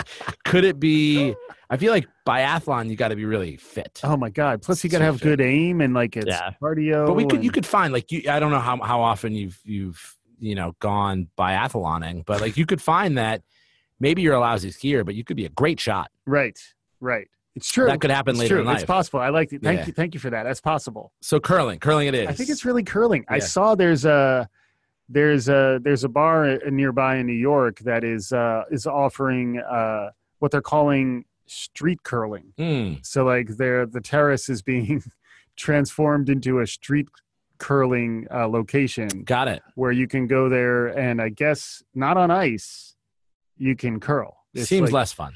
could 0.44 0.64
it 0.64 0.78
be? 0.80 1.34
I 1.70 1.76
feel 1.76 1.92
like 1.92 2.06
biathlon, 2.26 2.88
you 2.90 2.96
got 2.96 3.08
to 3.08 3.16
be 3.16 3.24
really 3.24 3.56
fit. 3.56 4.00
Oh 4.04 4.16
my 4.16 4.30
God. 4.30 4.62
Plus, 4.62 4.84
you 4.84 4.90
got 4.90 4.98
to 4.98 5.02
So 5.04 5.12
have 5.12 5.20
fit. 5.20 5.24
good 5.24 5.40
aim 5.40 5.80
and 5.80 5.94
like 5.94 6.16
it's 6.16 6.26
Yeah. 6.26 6.50
cardio. 6.62 7.06
but 7.06 7.14
we 7.14 7.26
could, 7.26 7.42
you 7.42 7.50
could 7.50 7.66
find 7.66 7.92
like 7.92 8.12
you. 8.12 8.22
I 8.30 8.38
don't 8.38 8.50
know 8.50 8.60
how 8.60 8.80
how 8.82 9.00
often 9.00 9.34
you've 9.34 9.58
you've 9.64 10.16
you 10.38 10.54
know 10.54 10.74
gone 10.80 11.28
biathloning, 11.38 12.24
but 12.26 12.40
like 12.40 12.56
you 12.56 12.66
could 12.66 12.82
find 12.82 13.16
that 13.18 13.42
maybe 14.00 14.22
you're 14.22 14.34
a 14.34 14.40
lousy 14.40 14.70
skier, 14.70 15.04
but 15.04 15.14
you 15.14 15.24
could 15.24 15.36
be 15.36 15.46
a 15.46 15.50
great 15.50 15.80
shot. 15.80 16.10
Right. 16.26 16.58
Right. 17.00 17.28
It's 17.56 17.70
true. 17.70 17.86
That 17.86 18.00
could 18.00 18.10
happen 18.10 18.32
it's 18.32 18.40
later 18.40 18.54
true. 18.56 18.60
in 18.62 18.66
life. 18.66 18.78
It's 18.78 18.84
possible. 18.84 19.20
I 19.20 19.28
like 19.28 19.52
it. 19.52 19.62
Thank 19.62 19.80
Yeah. 19.80 19.86
you. 19.86 19.92
Thank 19.92 20.14
you 20.14 20.20
for 20.20 20.28
that. 20.30 20.42
That's 20.42 20.60
possible. 20.60 21.12
So 21.22 21.38
curling, 21.38 21.78
curling 21.78 22.08
it 22.08 22.14
is. 22.14 22.26
I 22.28 22.32
think 22.32 22.50
it's 22.50 22.64
really 22.64 22.82
curling. 22.82 23.24
I 23.28 23.38
saw 23.38 23.74
there's 23.76 24.04
a 24.04 24.48
there's 25.08 25.48
a 25.48 25.80
there's 25.82 26.04
a 26.04 26.08
bar 26.08 26.44
uh, 26.44 26.58
nearby 26.70 27.16
in 27.16 27.26
New 27.26 27.32
York 27.34 27.80
that 27.80 28.04
is 28.04 28.32
uh 28.32 28.64
is 28.70 28.86
offering 28.86 29.58
uh 29.58 30.10
what 30.38 30.50
they're 30.50 30.62
calling 30.62 31.24
street 31.46 32.02
curling. 32.02 32.52
Hmm. 32.58 32.94
So 33.02 33.24
like 33.24 33.48
there 33.56 33.84
the 33.86 34.00
terrace 34.00 34.48
is 34.48 34.62
being 34.62 35.02
transformed 35.56 36.28
into 36.28 36.60
a 36.60 36.66
street 36.66 37.08
curling 37.58 38.26
uh, 38.32 38.48
location 38.48 39.08
got 39.24 39.46
it. 39.48 39.62
where 39.76 39.92
you 39.92 40.08
can 40.08 40.26
go 40.26 40.48
there 40.48 40.86
and 40.88 41.20
I 41.22 41.28
guess 41.28 41.82
not 41.94 42.16
on 42.16 42.30
ice 42.30 42.96
you 43.56 43.76
can 43.76 44.00
curl. 44.00 44.36
It's 44.54 44.68
Seems 44.68 44.84
like- 44.90 44.92
less 44.92 45.12
fun. 45.12 45.34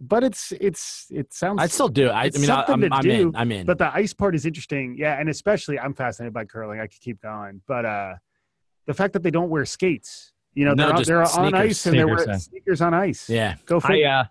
but 0.00 0.24
it's 0.24 0.52
it's 0.60 1.06
it 1.10 1.32
sounds 1.32 1.60
I'd 1.62 1.70
still 1.70 1.88
do. 1.88 2.08
I, 2.08 2.24
I 2.34 2.38
mean, 2.38 2.50
I, 2.50 2.64
to 2.64 2.72
I'm 2.72 3.02
do, 3.02 3.10
in. 3.10 3.36
I'm 3.36 3.52
in. 3.52 3.66
but 3.66 3.78
the 3.78 3.94
ice 3.94 4.12
part 4.14 4.34
is 4.34 4.44
interesting 4.46 4.96
yeah 4.98 5.20
and 5.20 5.28
especially 5.28 5.78
i'm 5.78 5.92
fascinated 5.94 6.32
by 6.32 6.44
curling 6.46 6.80
i 6.80 6.86
could 6.86 7.00
keep 7.00 7.20
going 7.20 7.60
but 7.68 7.84
uh 7.84 8.14
the 8.90 8.94
fact 8.94 9.12
that 9.14 9.22
they 9.22 9.30
don't 9.30 9.50
wear 9.54 9.64
skates 9.64 10.32
you 10.54 10.64
know 10.64 10.72
No, 10.74 10.86
they're, 10.86 10.96
on, 10.96 11.02
they're 11.04 11.40
on 11.40 11.54
ice 11.54 11.86
and 11.86 11.94
they're 11.96 12.06
Sneakers, 12.06 12.16
wearing 12.26 12.28
yeah. 12.30 12.36
sneakers 12.38 12.80
on 12.80 12.92
ice 12.94 13.30
yeah. 13.30 13.54
go 13.66 13.78
for 13.80 13.92
it. 13.92 14.04
uh, 14.04 14.24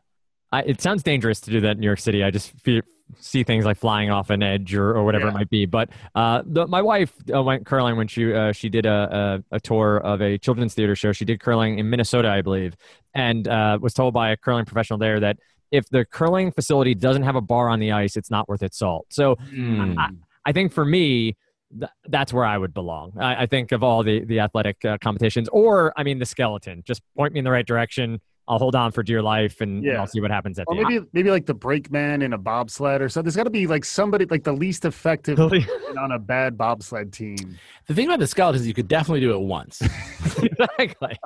I, 0.51 0.61
it 0.63 0.81
sounds 0.81 1.01
dangerous 1.03 1.39
to 1.41 1.51
do 1.51 1.61
that 1.61 1.73
in 1.77 1.79
New 1.79 1.85
York 1.85 1.99
City. 1.99 2.23
I 2.23 2.31
just 2.31 2.51
feel, 2.59 2.81
see 3.19 3.43
things 3.43 3.65
like 3.65 3.77
flying 3.77 4.09
off 4.09 4.31
an 4.31 4.41
edge 4.41 4.73
or, 4.75 4.95
or 4.97 5.03
whatever 5.05 5.25
Yeah. 5.25 5.31
it 5.31 5.33
might 5.35 5.49
be. 5.49 5.65
But 5.67 5.89
uh, 6.15 6.41
the, 6.45 6.65
my 6.67 6.81
wife 6.81 7.13
uh, 7.33 7.41
went 7.43 7.65
curling 7.67 7.97
when 7.97 8.07
she 8.07 8.33
uh, 8.33 8.51
she 8.51 8.67
did 8.67 8.85
a, 8.87 9.41
a, 9.51 9.57
a 9.57 9.59
tour 9.59 9.97
of 9.97 10.21
a 10.21 10.37
children's 10.39 10.73
theater 10.73 10.95
show. 10.95 11.11
She 11.11 11.23
did 11.25 11.39
curling 11.39 11.77
in 11.79 11.87
Minnesota, 11.89 12.29
I 12.29 12.41
believe, 12.41 12.75
and 13.13 13.47
uh, 13.47 13.77
was 13.79 13.93
told 13.93 14.13
by 14.15 14.31
a 14.31 14.37
curling 14.37 14.65
professional 14.65 14.97
there 14.97 15.19
that 15.19 15.37
if 15.71 15.87
the 15.89 16.03
curling 16.03 16.51
facility 16.51 16.95
doesn't 16.95 17.23
have 17.23 17.35
a 17.35 17.41
bar 17.41 17.69
on 17.69 17.79
the 17.79 17.91
ice, 17.91 18.17
it's 18.17 18.31
not 18.31 18.49
worth 18.49 18.63
its 18.63 18.77
salt. 18.79 19.05
So 19.11 19.35
Hmm. 19.35 19.97
I, 19.99 20.09
I 20.47 20.51
think 20.51 20.71
for 20.73 20.83
me, 20.85 21.37
th- 21.77 21.91
that's 22.07 22.31
where 22.33 22.45
I 22.45 22.57
would 22.57 22.73
belong. 22.73 23.13
I, 23.19 23.43
I 23.43 23.45
think 23.45 23.71
of 23.71 23.83
all 23.83 24.03
the 24.03 24.23
the 24.25 24.39
athletic 24.39 24.83
uh, 24.85 24.97
competitions, 24.99 25.49
or 25.49 25.93
I 25.97 26.03
mean, 26.03 26.19
the 26.19 26.25
skeleton. 26.25 26.83
Just 26.85 27.01
point 27.17 27.33
me 27.33 27.39
in 27.39 27.45
the 27.45 27.51
right 27.51 27.65
direction. 27.65 28.21
I'll 28.47 28.57
hold 28.57 28.73
on 28.73 28.91
for 28.91 29.03
dear 29.03 29.21
life, 29.21 29.61
and, 29.61 29.77
and 29.77 29.83
Yeah. 29.85 29.99
I'll 29.99 30.07
see 30.07 30.21
what 30.21 30.31
happens 30.31 30.57
at 30.57 30.65
or 30.67 30.75
the 30.75 30.83
maybe 30.83 31.05
maybe 31.13 31.29
like 31.29 31.45
the 31.45 31.53
brakeman 31.53 32.23
in 32.23 32.33
a 32.33 32.37
bobsled 32.39 32.99
or 32.99 33.07
something 33.07 33.25
there's 33.25 33.35
got 33.35 33.43
to 33.43 33.51
be 33.51 33.67
like 33.67 33.85
somebody 33.85 34.25
like 34.25 34.43
the 34.43 34.53
least 34.53 34.85
effective 34.85 35.39
on 35.99 36.11
a 36.13 36.17
bad 36.17 36.57
bobsled 36.57 37.13
team 37.13 37.59
The 37.85 37.93
thing 37.93 38.07
about 38.07 38.17
the 38.17 38.25
skeleton 38.25 38.59
is 38.61 38.67
you 38.67 38.73
could 38.73 38.87
definitely 38.87 39.19
do 39.19 39.33
it 39.33 39.39
once. 39.41 39.79
exactly. 40.41 41.19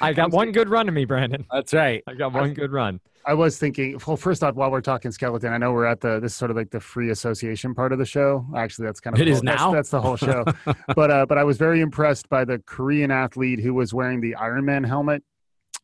I 0.00 0.12
got 0.12 0.32
one 0.32 0.52
good 0.52 0.68
run 0.68 0.84
to 0.84 0.92
me, 0.92 1.06
Brandon. 1.06 1.46
That's 1.50 1.72
right. 1.72 2.02
I 2.06 2.12
got 2.14 2.32
one 2.34 2.52
good 2.52 2.72
run. 2.72 3.00
I 3.28 3.34
was 3.34 3.58
thinking, 3.58 3.98
well, 4.06 4.16
first 4.16 4.44
off, 4.44 4.54
while 4.54 4.70
we're 4.70 4.80
talking 4.80 5.10
skeleton, 5.10 5.52
I 5.52 5.58
know 5.58 5.72
we're 5.72 5.84
at 5.84 6.00
the 6.00 6.20
this 6.20 6.32
is 6.32 6.36
sort 6.38 6.52
of 6.52 6.56
like 6.56 6.70
the 6.70 6.78
free 6.80 7.10
association 7.10 7.74
part 7.74 7.92
of 7.92 7.98
the 7.98 8.04
show. 8.06 8.46
Actually, 8.56 8.86
that's 8.86 9.00
kind 9.00 9.16
of 9.16 9.20
It 9.20 9.26
is 9.26 9.38
whole- 9.38 9.44
that's- 9.44 9.60
now? 9.60 9.72
That's, 9.72 9.90
the 9.90 10.00
whole 10.00 10.16
show. 10.16 10.44
but 10.94 11.10
uh, 11.10 11.26
but 11.26 11.36
I 11.36 11.42
was 11.44 11.58
very 11.58 11.80
impressed 11.80 12.28
by 12.28 12.44
the 12.44 12.60
Korean 12.66 13.10
athlete 13.10 13.58
who 13.58 13.74
was 13.74 13.92
wearing 13.92 14.20
the 14.20 14.36
Iron 14.36 14.64
Man 14.64 14.84
helmet 14.84 15.24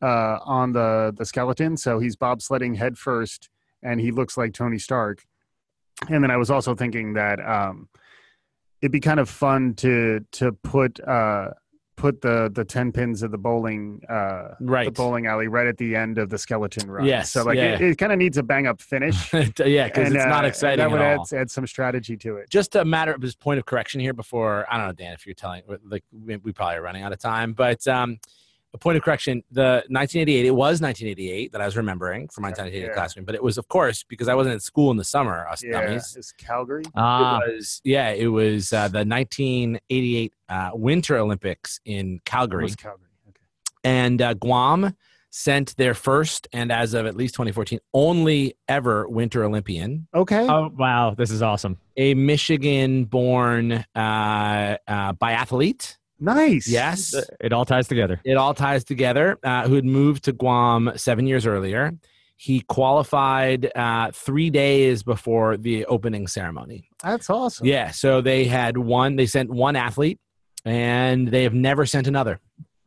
uh, 0.01 0.39
on 0.45 0.71
the 0.71 1.13
the 1.17 1.25
skeleton. 1.25 1.75
So 1.75 1.99
he's 1.99 2.15
bobsledding 2.15 2.77
head 2.77 2.97
first, 2.97 3.49
and 3.81 3.99
he 3.99 4.11
looks 4.11 4.37
like 4.37 4.53
Tony 4.53 4.79
Stark. 4.79 5.25
And 6.09 6.23
then 6.23 6.31
I 6.31 6.37
was 6.37 6.49
also 6.49 6.75
thinking 6.75 7.13
that 7.13 7.39
um, 7.45 7.89
it'd 8.81 8.91
be 8.93 9.01
kind 9.01 9.19
of 9.19 9.29
fun 9.29 9.73
to 9.75 10.25
to 10.33 10.53
put 10.53 10.99
uh, 11.01 11.49
put 11.95 12.21
the 12.21 12.49
the 12.53 12.65
ten 12.65 12.91
pins 12.91 13.23
of 13.23 13.31
the 13.31 13.37
bowling 13.37 14.01
uh, 14.09 14.55
the 14.59 14.65
Right. 14.65 14.93
bowling 14.93 15.27
alley 15.27 15.47
right 15.47 15.67
at 15.67 15.77
the 15.77 15.95
end 15.95 16.17
of 16.17 16.29
the 16.29 16.37
skeleton 16.37 16.89
run. 16.89 17.05
Yes, 17.05 17.31
So 17.31 17.43
like 17.43 17.57
yeah. 17.57 17.75
it, 17.75 17.81
it 17.81 17.97
kind 17.97 18.11
of 18.11 18.17
needs 18.17 18.37
a 18.37 18.43
bang 18.43 18.67
up 18.67 18.81
finish. 18.81 19.31
yeah, 19.33 19.87
because 19.87 20.13
it's 20.13 20.25
not 20.25 20.43
uh, 20.43 20.47
exciting 20.47 20.79
That 20.79 20.91
would 20.91 21.01
add, 21.01 21.19
add 21.33 21.51
some 21.51 21.67
strategy 21.67 22.17
to 22.17 22.37
it. 22.37 22.49
Just 22.49 22.75
a 22.75 22.83
matter 22.83 23.13
of 23.13 23.21
this 23.21 23.35
point 23.35 23.59
of 23.59 23.65
correction 23.65 24.01
here 24.01 24.13
before 24.13 24.65
I 24.71 24.77
don't 24.77 24.87
know, 24.87 24.93
Dan, 24.93 25.13
if 25.13 25.25
you're 25.25 25.35
telling 25.35 25.63
like 25.85 26.03
we, 26.11 26.37
we 26.37 26.51
probably 26.51 26.77
are 26.77 26.81
running 26.81 27.03
out 27.03 27.13
of 27.13 27.19
time, 27.19 27.53
but 27.53 27.87
um, 27.87 28.19
a 28.73 28.77
point 28.77 28.97
of 28.97 29.03
correction: 29.03 29.43
the 29.51 29.83
1988, 29.89 30.45
it 30.45 30.51
was 30.51 30.81
1988 30.81 31.51
that 31.51 31.61
I 31.61 31.65
was 31.65 31.77
remembering 31.77 32.27
from 32.29 32.41
my 32.41 32.47
1988 32.49 32.87
Yeah. 32.87 32.93
classroom, 32.93 33.25
but 33.25 33.35
it 33.35 33.43
was 33.43 33.57
of 33.57 33.67
course 33.67 34.03
because 34.03 34.27
I 34.27 34.33
wasn't 34.35 34.55
at 34.55 34.61
school 34.61 34.89
in 34.91 34.97
the 34.97 35.03
summer. 35.03 35.47
Us 35.47 35.63
Yeah, 35.63 35.81
dummies. 35.81 36.15
it's 36.17 36.31
Calgary. 36.31 36.83
Ah, 36.95 37.39
It 37.41 37.53
was 37.55 37.81
yeah, 37.83 38.09
it 38.11 38.27
was 38.27 38.73
uh, 38.73 38.87
the 38.87 39.05
1988 39.05 40.33
uh, 40.49 40.71
Winter 40.73 41.17
Olympics 41.17 41.79
in 41.85 42.15
It 42.15 42.25
Calgary. 42.25 42.63
was 42.63 42.75
Calgary. 42.75 43.07
Okay. 43.29 43.39
and 43.83 44.21
uh, 44.21 44.33
Guam 44.33 44.95
sent 45.35 45.75
their 45.77 45.95
first 45.95 46.47
and 46.53 46.71
as 46.71 46.93
of 46.93 47.07
at 47.07 47.15
least 47.15 47.33
2014 47.33 47.79
only 47.95 48.55
ever 48.67 49.07
Winter 49.07 49.43
Olympian, 49.43 50.07
Okay. 50.13 50.45
oh 50.47 50.71
wow, 50.77 51.15
this 51.17 51.31
is 51.31 51.41
awesome. 51.41 51.77
a 51.97 52.13
Michigan-born 52.13 53.71
uh, 53.95 54.77
uh, 54.87 55.13
biathlete. 55.13 55.97
Nice. 56.23 56.67
Yes, 56.67 57.13
It 57.39 57.53
all 57.53 57.65
ties 57.65 57.87
together. 57.87 58.19
it 58.23 58.35
all 58.37 58.53
ties 58.53 58.83
together. 58.83 59.37
Uh, 59.43 59.67
who 59.67 59.75
had 59.75 59.85
moved 59.85 60.23
to 60.25 60.33
Guam 60.33 60.91
seven 60.95 61.27
years 61.27 61.45
earlier. 61.45 61.91
He 62.35 62.61
qualified 62.61 63.71
uh, 63.75 64.11
three 64.11 64.49
days 64.49 65.03
before 65.03 65.55
the 65.55 65.85
opening 65.85 66.27
ceremony. 66.27 66.89
That's 67.01 67.29
awesome. 67.29 67.65
Yeah, 67.67 67.91
so 67.91 68.21
they 68.21 68.45
had 68.45 68.77
one. 68.77 69.15
They 69.15 69.27
sent 69.27 69.49
one 69.49 69.75
athlete, 69.75 70.19
and 70.65 71.27
they 71.27 71.43
have 71.43 71.53
never 71.53 71.85
sent 71.85 72.07
another. 72.07 72.39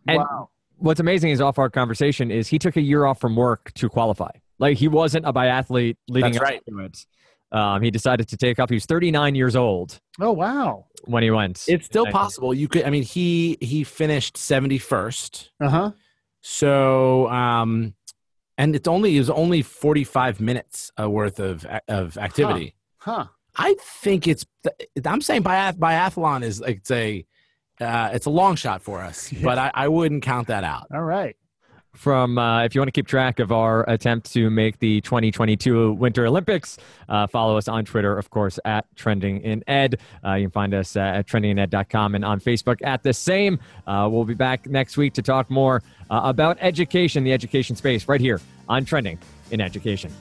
And 0.08 0.18
wow. 0.18 0.50
what's 0.76 1.00
amazing 1.00 1.30
is 1.30 1.40
off 1.40 1.58
our 1.58 1.70
conversation 1.70 2.30
is 2.30 2.48
he 2.48 2.58
took 2.58 2.76
a 2.76 2.80
year 2.82 3.06
off 3.06 3.20
from 3.20 3.34
work 3.36 3.72
to 3.74 3.88
qualify. 3.88 4.30
Like 4.58 4.76
he 4.78 4.88
wasn't 4.88 5.26
a 5.26 5.32
biathlete 5.32 5.96
leading 6.08 6.32
That's 6.32 6.36
up 6.38 6.42
right. 6.42 6.62
to 6.68 6.78
it. 6.80 7.06
Um, 7.52 7.80
he 7.82 7.90
decided 7.90 8.28
to 8.28 8.36
take 8.36 8.58
off. 8.58 8.68
He 8.68 8.74
was 8.76 8.86
39 8.86 9.34
years 9.36 9.54
old 9.54 10.00
Oh 10.20 10.32
wow. 10.32 10.86
when 11.04 11.22
he 11.22 11.30
went. 11.30 11.64
It's 11.68 11.86
still 11.86 12.06
possible. 12.06 12.52
You 12.52 12.66
could. 12.68 12.84
I 12.84 12.90
mean, 12.90 13.02
he 13.04 13.56
he 13.60 13.84
finished 13.84 14.36
seventy 14.36 14.78
first. 14.78 15.50
Uh 15.60 15.68
huh. 15.68 15.90
So, 16.40 17.28
um, 17.28 17.94
and 18.58 18.74
it's 18.74 18.88
only 18.88 19.16
it 19.16 19.18
was 19.18 19.30
only 19.30 19.62
forty 19.62 20.04
five 20.04 20.40
minutes 20.40 20.90
uh, 21.00 21.08
worth 21.08 21.38
of 21.40 21.66
of 21.88 22.16
activity. 22.18 22.74
Huh. 22.98 23.26
I 23.56 23.74
think 23.80 24.26
it's. 24.28 24.44
I'm 25.04 25.20
saying 25.20 25.42
biath- 25.42 25.78
biathlon 25.78 26.42
is 26.42 26.60
like 26.60 26.78
it's 26.78 26.90
a. 26.90 27.24
Uh, 27.80 28.10
it's 28.14 28.24
a 28.26 28.30
long 28.30 28.56
shot 28.56 28.80
for 28.80 29.00
us, 29.02 29.30
Yeah. 29.32 29.40
but 29.44 29.58
I, 29.58 29.70
I 29.74 29.88
wouldn't 29.88 30.22
count 30.22 30.48
that 30.48 30.64
out. 30.64 30.86
All 30.94 31.02
right. 31.02 31.36
From 31.96 32.38
uh, 32.38 32.64
if 32.64 32.74
you 32.74 32.80
want 32.80 32.88
to 32.88 32.92
keep 32.92 33.06
track 33.06 33.38
of 33.38 33.50
our 33.50 33.88
attempt 33.88 34.32
to 34.32 34.50
make 34.50 34.78
the 34.78 35.00
2022 35.00 35.92
Winter 35.94 36.26
Olympics, 36.26 36.78
uh, 37.08 37.26
follow 37.26 37.56
us 37.56 37.68
on 37.68 37.84
Twitter, 37.84 38.16
of 38.18 38.30
course, 38.30 38.58
at 38.64 38.84
Trending 38.96 39.40
in 39.42 39.64
Ed. 39.66 39.98
Uh, 40.24 40.34
you 40.34 40.44
can 40.44 40.50
find 40.50 40.74
us 40.74 40.96
uh, 40.96 41.00
at 41.00 41.26
trendingined.com 41.26 42.14
and 42.14 42.24
on 42.24 42.40
Facebook 42.40 42.84
at 42.84 43.02
the 43.02 43.12
same. 43.12 43.58
Uh, 43.86 44.08
we'll 44.10 44.24
be 44.24 44.34
back 44.34 44.66
next 44.66 44.96
week 44.96 45.14
to 45.14 45.22
talk 45.22 45.50
more 45.50 45.82
uh, 46.10 46.20
about 46.24 46.58
education, 46.60 47.24
the 47.24 47.32
education 47.32 47.76
space, 47.76 48.08
right 48.08 48.20
here 48.20 48.40
on 48.68 48.84
Trending 48.84 49.18
in 49.50 49.60
Education. 49.60 50.12